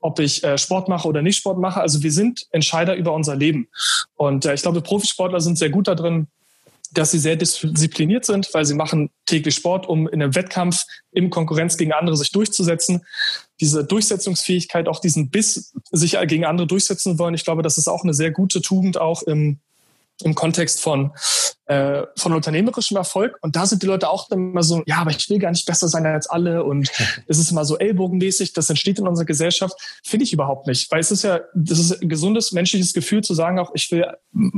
ob 0.00 0.18
ich 0.18 0.42
äh, 0.44 0.58
Sport 0.58 0.88
mache 0.88 1.08
oder 1.08 1.22
nicht 1.22 1.36
Sport 1.36 1.58
mache. 1.58 1.80
Also 1.80 2.02
wir 2.02 2.12
sind 2.12 2.46
Entscheider 2.50 2.96
über 2.96 3.12
unser 3.12 3.36
Leben. 3.36 3.68
Und 4.16 4.44
äh, 4.44 4.54
ich 4.54 4.62
glaube, 4.62 4.80
Profisportler 4.80 5.40
sind 5.40 5.58
sehr 5.58 5.70
gut 5.70 5.88
darin, 5.88 6.28
dass 6.96 7.10
sie 7.10 7.18
sehr 7.18 7.36
diszipliniert 7.36 8.24
sind, 8.24 8.48
weil 8.52 8.64
sie 8.64 8.74
machen 8.74 9.10
täglich 9.26 9.54
Sport, 9.54 9.86
um 9.86 10.08
in 10.08 10.22
einem 10.22 10.34
Wettkampf 10.34 10.84
im 11.12 11.30
Konkurrenz 11.30 11.76
gegen 11.76 11.92
andere 11.92 12.16
sich 12.16 12.32
durchzusetzen. 12.32 13.04
Diese 13.60 13.84
Durchsetzungsfähigkeit, 13.84 14.88
auch 14.88 15.00
diesen 15.00 15.30
Biss, 15.30 15.74
sich 15.90 16.18
gegen 16.26 16.44
andere 16.44 16.66
durchsetzen 16.66 17.18
wollen, 17.18 17.34
ich 17.34 17.44
glaube, 17.44 17.62
das 17.62 17.76
ist 17.76 17.88
auch 17.88 18.02
eine 18.02 18.14
sehr 18.14 18.30
gute 18.30 18.62
Tugend 18.62 18.98
auch 18.98 19.22
im, 19.22 19.58
im 20.22 20.34
Kontext 20.34 20.80
von 20.80 21.12
äh, 21.66 22.02
von 22.16 22.32
unternehmerischem 22.32 22.96
Erfolg. 22.96 23.38
Und 23.40 23.56
da 23.56 23.66
sind 23.66 23.82
die 23.82 23.86
Leute 23.86 24.08
auch 24.08 24.30
immer 24.30 24.62
so, 24.62 24.82
ja, 24.86 24.98
aber 24.98 25.10
ich 25.10 25.28
will 25.28 25.38
gar 25.38 25.50
nicht 25.50 25.66
besser 25.66 25.88
sein 25.88 26.06
als 26.06 26.28
alle. 26.28 26.64
Und 26.64 26.90
es 27.26 27.38
ist 27.38 27.50
immer 27.50 27.64
so 27.64 27.76
ellbogenmäßig. 27.78 28.52
Das 28.52 28.70
entsteht 28.70 28.98
in 28.98 29.08
unserer 29.08 29.26
Gesellschaft. 29.26 29.74
Finde 30.04 30.24
ich 30.24 30.32
überhaupt 30.32 30.66
nicht. 30.66 30.90
Weil 30.90 31.00
es 31.00 31.10
ist 31.10 31.24
ja, 31.24 31.40
das 31.54 31.78
ist 31.78 32.02
ein 32.02 32.08
gesundes 32.08 32.52
menschliches 32.52 32.92
Gefühl 32.92 33.22
zu 33.22 33.34
sagen 33.34 33.58
auch, 33.58 33.72
ich 33.74 33.90
will, 33.90 34.06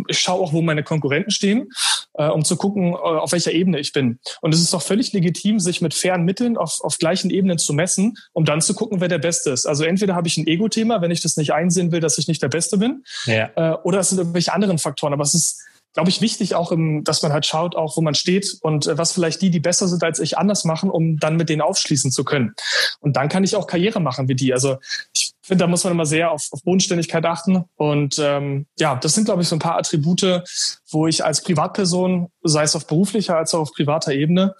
ich 0.09 0.18
schaue 0.18 0.40
auch, 0.40 0.53
wo 0.53 0.61
meine 0.61 0.83
Konkurrenten 0.83 1.31
stehen, 1.31 1.71
äh, 2.14 2.29
um 2.29 2.44
zu 2.44 2.57
gucken, 2.57 2.92
äh, 2.92 2.97
auf 2.97 3.33
welcher 3.33 3.53
Ebene 3.53 3.79
ich 3.79 3.92
bin. 3.92 4.18
Und 4.42 4.55
es 4.55 4.61
ist 4.61 4.75
auch 4.75 4.83
völlig 4.83 5.12
legitim, 5.12 5.61
sich 5.61 5.81
mit 5.81 5.94
fairen 5.94 6.25
Mitteln 6.25 6.57
auf, 6.57 6.81
auf 6.83 6.99
gleichen 6.99 7.31
Ebenen 7.31 7.59
zu 7.59 7.73
messen, 7.73 8.18
um 8.33 8.44
dann 8.44 8.61
zu 8.61 8.75
gucken, 8.75 9.01
wer 9.01 9.09
der 9.09 9.18
Beste 9.18 9.51
ist. 9.51 9.66
Also 9.66 9.85
entweder 9.85 10.14
habe 10.14 10.29
ich 10.29 10.37
ein 10.37 10.47
Ego-Thema, 10.47 11.01
wenn 11.01 11.11
ich 11.11 11.23
das 11.23 11.37
nicht 11.37 11.53
einsehen 11.53 11.90
will, 11.90 12.01
dass 12.01 12.18
ich 12.18 12.29
nicht 12.29 12.42
der 12.42 12.49
Beste 12.49 12.77
bin, 12.77 13.05
ja. 13.25 13.51
äh, 13.57 13.77
oder 13.83 14.01
es 14.01 14.11
sind 14.11 14.18
irgendwelche 14.18 14.53
anderen 14.53 14.79
Faktoren. 14.79 15.12
Aber 15.14 15.23
es 15.23 15.35
ist 15.35 15.62
glaube 15.94 16.11
ich, 16.11 16.20
wichtig 16.20 16.55
auch, 16.55 16.72
im, 16.72 17.05
dass 17.05 17.22
man 17.22 17.33
halt 17.33 17.46
schaut, 17.46 17.74
auch 17.74 17.96
wo 17.96 18.01
man 18.01 18.14
steht 18.14 18.59
und 18.62 18.87
äh, 18.87 18.98
was 18.98 19.12
vielleicht 19.12 19.42
die, 19.42 19.51
die 19.51 19.61
besser 19.61 19.88
sind 19.88 20.03
als 20.05 20.20
ich, 20.20 20.38
anders 20.38 20.64
machen, 20.64 20.90
um 20.90 21.18
dann 21.18 21.37
mit 21.37 21.48
denen 21.48 21.62
aufschließen 21.62 22.11
zu 22.11 22.24
können. 22.24 22.55
Und 23.01 23.16
dann 23.16 23.29
kann 23.29 23.44
ich 23.44 23.57
auch 23.57 23.66
Karriere 23.66 24.01
machen 24.01 24.29
wie 24.29 24.35
die. 24.35 24.53
Also 24.53 24.77
ich 25.14 25.33
finde, 25.42 25.64
da 25.64 25.68
muss 25.68 25.85
man 25.85 25.92
immer 25.92 26.07
sehr 26.07 26.31
auf, 26.31 26.48
auf 26.53 26.62
Bodenständigkeit 26.62 27.24
achten. 27.24 27.64
Und 27.77 28.18
ähm, 28.20 28.66
ja, 28.79 28.96
das 28.96 29.14
sind, 29.14 29.24
glaube 29.24 29.42
ich, 29.42 29.48
so 29.48 29.57
ein 29.57 29.61
paar 29.61 29.79
Attribute, 29.79 30.42
wo 30.90 31.07
ich 31.07 31.24
als 31.24 31.42
Privatperson, 31.42 32.31
sei 32.42 32.62
es 32.62 32.77
auf 32.77 32.87
beruflicher 32.87 33.37
als 33.37 33.55
auch 33.55 33.61
auf 33.61 33.72
privater 33.72 34.12
Ebene, 34.12 34.55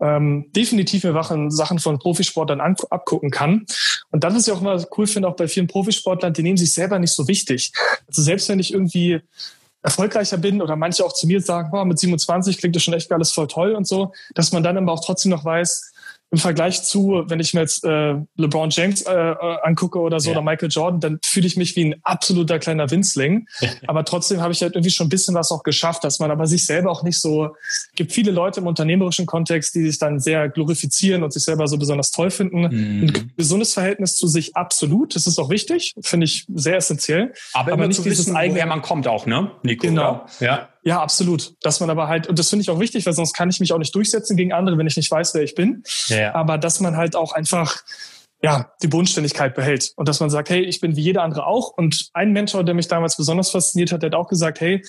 ähm, 0.00 0.50
definitiv 0.54 1.04
mir 1.04 1.50
Sachen 1.50 1.78
von 1.78 1.98
Profisportlern 2.00 2.60
an, 2.60 2.76
abgucken 2.90 3.30
kann. 3.30 3.66
Und 4.10 4.24
dann, 4.24 4.34
was 4.34 4.46
ich 4.46 4.52
auch 4.52 4.60
immer 4.60 4.84
cool 4.98 5.06
finde, 5.06 5.28
auch 5.28 5.36
bei 5.36 5.46
vielen 5.46 5.68
Profisportlern, 5.68 6.32
die 6.32 6.42
nehmen 6.42 6.56
sich 6.56 6.74
selber 6.74 6.98
nicht 6.98 7.14
so 7.14 7.28
wichtig. 7.28 7.72
Also 8.08 8.22
selbst 8.22 8.48
wenn 8.48 8.58
ich 8.58 8.72
irgendwie 8.72 9.20
erfolgreicher 9.82 10.38
bin 10.38 10.62
oder 10.62 10.76
manche 10.76 11.04
auch 11.04 11.12
zu 11.12 11.26
mir 11.26 11.40
sagen, 11.40 11.70
oh, 11.72 11.84
mit 11.84 11.98
27 11.98 12.58
klingt 12.58 12.76
das 12.76 12.82
schon 12.82 12.94
echt 12.94 13.10
alles 13.12 13.32
voll 13.32 13.48
toll 13.48 13.74
und 13.74 13.86
so, 13.86 14.12
dass 14.34 14.52
man 14.52 14.62
dann 14.62 14.76
aber 14.76 14.92
auch 14.92 15.04
trotzdem 15.04 15.30
noch 15.30 15.44
weiß, 15.44 15.92
im 16.32 16.38
Vergleich 16.38 16.82
zu, 16.82 17.24
wenn 17.26 17.40
ich 17.40 17.52
mir 17.52 17.60
jetzt 17.60 17.84
äh, 17.84 18.14
LeBron 18.36 18.70
James 18.70 19.02
äh, 19.02 19.12
äh, 19.12 19.36
angucke 19.64 19.98
oder 19.98 20.18
so 20.18 20.30
ja. 20.30 20.36
oder 20.36 20.42
Michael 20.42 20.70
Jordan, 20.70 20.98
dann 20.98 21.18
fühle 21.22 21.46
ich 21.46 21.58
mich 21.58 21.76
wie 21.76 21.84
ein 21.84 21.94
absoluter 22.04 22.58
kleiner 22.58 22.90
Winzling. 22.90 23.46
aber 23.86 24.02
trotzdem 24.06 24.40
habe 24.40 24.54
ich 24.54 24.62
halt 24.62 24.74
irgendwie 24.74 24.90
schon 24.90 25.08
ein 25.08 25.10
bisschen 25.10 25.34
was 25.34 25.50
auch 25.50 25.62
geschafft, 25.62 26.04
dass 26.04 26.20
man 26.20 26.30
aber 26.30 26.46
sich 26.46 26.64
selber 26.64 26.90
auch 26.90 27.02
nicht 27.02 27.20
so, 27.20 27.54
gibt 27.96 28.12
viele 28.12 28.32
Leute 28.32 28.60
im 28.60 28.66
unternehmerischen 28.66 29.26
Kontext, 29.26 29.74
die 29.74 29.84
sich 29.84 29.98
dann 29.98 30.20
sehr 30.20 30.48
glorifizieren 30.48 31.22
und 31.22 31.34
sich 31.34 31.44
selber 31.44 31.68
so 31.68 31.76
besonders 31.76 32.10
toll 32.12 32.30
finden. 32.30 32.62
Mhm. 32.62 33.02
Ein 33.02 33.32
gesundes 33.36 33.74
Verhältnis 33.74 34.16
zu 34.16 34.26
sich 34.26 34.56
absolut, 34.56 35.14
das 35.14 35.26
ist 35.26 35.38
auch 35.38 35.50
wichtig, 35.50 35.92
finde 36.00 36.24
ich 36.24 36.46
sehr 36.54 36.76
essentiell. 36.76 37.34
Aber, 37.52 37.72
aber 37.72 37.86
nicht 37.86 38.02
dieses 38.06 38.34
eigene, 38.34 38.54
woher 38.54 38.66
man 38.66 38.80
kommt 38.80 39.06
auch, 39.06 39.26
ne, 39.26 39.50
Nico? 39.62 39.86
Genau. 39.86 40.24
Ja. 40.40 40.71
Ja, 40.82 41.00
absolut. 41.00 41.54
Dass 41.62 41.80
man 41.80 41.90
aber 41.90 42.08
halt, 42.08 42.26
und 42.26 42.38
das 42.38 42.50
finde 42.50 42.62
ich 42.62 42.70
auch 42.70 42.80
wichtig, 42.80 43.06
weil 43.06 43.12
sonst 43.12 43.34
kann 43.34 43.48
ich 43.48 43.60
mich 43.60 43.72
auch 43.72 43.78
nicht 43.78 43.94
durchsetzen 43.94 44.36
gegen 44.36 44.52
andere, 44.52 44.76
wenn 44.78 44.86
ich 44.86 44.96
nicht 44.96 45.10
weiß, 45.10 45.34
wer 45.34 45.42
ich 45.42 45.54
bin. 45.54 45.84
Ja. 46.08 46.34
Aber 46.34 46.58
dass 46.58 46.80
man 46.80 46.96
halt 46.96 47.14
auch 47.14 47.32
einfach 47.32 47.82
ja, 48.44 48.72
die 48.82 48.88
Bodenständigkeit 48.88 49.54
behält 49.54 49.92
und 49.94 50.08
dass 50.08 50.18
man 50.18 50.28
sagt, 50.28 50.50
hey, 50.50 50.62
ich 50.62 50.80
bin 50.80 50.96
wie 50.96 51.00
jeder 51.00 51.22
andere 51.22 51.46
auch. 51.46 51.70
Und 51.76 52.10
ein 52.12 52.32
Mentor, 52.32 52.64
der 52.64 52.74
mich 52.74 52.88
damals 52.88 53.16
besonders 53.16 53.50
fasziniert 53.50 53.92
hat, 53.92 54.02
der 54.02 54.08
hat 54.10 54.16
auch 54.16 54.28
gesagt, 54.28 54.60
hey, 54.60 54.84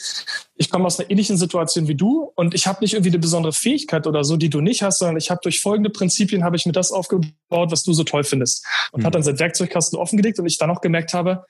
ich 0.56 0.72
komme 0.72 0.86
aus 0.86 1.00
einer 1.00 1.12
ähnlichen 1.12 1.38
Situation 1.38 1.88
wie 1.88 1.94
du 1.94 2.32
und 2.36 2.56
ich 2.56 2.66
habe 2.66 2.80
nicht 2.82 2.94
irgendwie 2.94 3.12
eine 3.12 3.20
besondere 3.20 3.54
Fähigkeit 3.54 4.08
oder 4.08 4.24
so, 4.24 4.38
die 4.38 4.50
du 4.50 4.60
nicht 4.60 4.82
hast, 4.82 5.00
sondern 5.00 5.18
ich 5.18 5.30
habe 5.30 5.40
durch 5.44 5.62
folgende 5.62 5.92
Prinzipien 5.92 6.44
habe 6.44 6.56
ich 6.56 6.66
mir 6.66 6.72
das 6.72 6.92
aufgebaut, 6.92 7.72
was 7.72 7.84
du 7.84 7.94
so 7.94 8.04
toll 8.04 8.24
findest. 8.24 8.66
Und 8.92 9.02
mhm. 9.02 9.06
hat 9.06 9.14
dann 9.14 9.24
sein 9.24 9.38
Werkzeugkasten 9.38 10.00
offengelegt 10.00 10.40
und 10.40 10.48
ich 10.48 10.58
dann 10.58 10.72
auch 10.72 10.82
gemerkt 10.82 11.14
habe, 11.14 11.46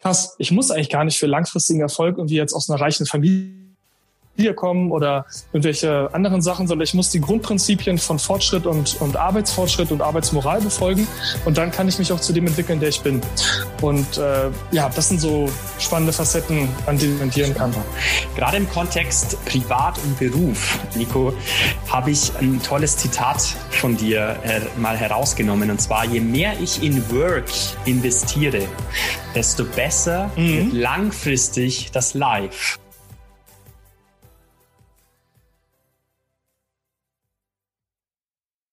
krass, 0.00 0.36
ich 0.38 0.52
muss 0.52 0.70
eigentlich 0.70 0.90
gar 0.90 1.02
nicht 1.02 1.18
für 1.18 1.26
langfristigen 1.26 1.80
Erfolg 1.80 2.18
irgendwie 2.18 2.36
jetzt 2.36 2.52
aus 2.52 2.70
einer 2.70 2.80
reichen 2.80 3.04
Familie 3.04 3.67
Familie 4.38 4.54
kommen 4.54 4.92
oder 4.92 5.26
irgendwelche 5.52 6.08
anderen 6.12 6.40
Sachen, 6.40 6.68
sondern 6.68 6.84
ich 6.84 6.94
muss 6.94 7.10
die 7.10 7.20
Grundprinzipien 7.20 7.98
von 7.98 8.20
Fortschritt 8.20 8.66
und, 8.66 9.00
und 9.00 9.16
Arbeitsfortschritt 9.16 9.90
und 9.90 10.00
Arbeitsmoral 10.00 10.60
befolgen 10.60 11.08
und 11.44 11.58
dann 11.58 11.72
kann 11.72 11.88
ich 11.88 11.98
mich 11.98 12.12
auch 12.12 12.20
zu 12.20 12.32
dem 12.32 12.46
entwickeln, 12.46 12.78
der 12.78 12.90
ich 12.90 13.00
bin. 13.00 13.20
Und 13.82 14.16
äh, 14.16 14.50
ja, 14.70 14.88
das 14.94 15.08
sind 15.08 15.20
so 15.20 15.48
spannende 15.80 16.12
Facetten, 16.12 16.68
an 16.86 16.98
denen 16.98 17.14
ich 17.14 17.18
orientieren 17.18 17.54
kann. 17.54 17.74
Gerade 18.36 18.58
im 18.58 18.68
Kontext 18.68 19.44
Privat 19.44 19.98
und 20.04 20.18
Beruf, 20.20 20.78
Nico, 20.94 21.32
habe 21.90 22.12
ich 22.12 22.30
ein 22.38 22.62
tolles 22.62 22.96
Zitat 22.96 23.42
von 23.70 23.96
dir 23.96 24.36
äh, 24.44 24.60
mal 24.80 24.96
herausgenommen 24.96 25.68
und 25.68 25.80
zwar, 25.80 26.04
je 26.04 26.20
mehr 26.20 26.52
ich 26.60 26.80
in 26.82 27.02
Work 27.10 27.50
investiere, 27.86 28.62
desto 29.34 29.64
besser 29.64 30.30
mhm. 30.36 30.48
wird 30.48 30.72
langfristig 30.74 31.90
das 31.90 32.14
Live. 32.14 32.78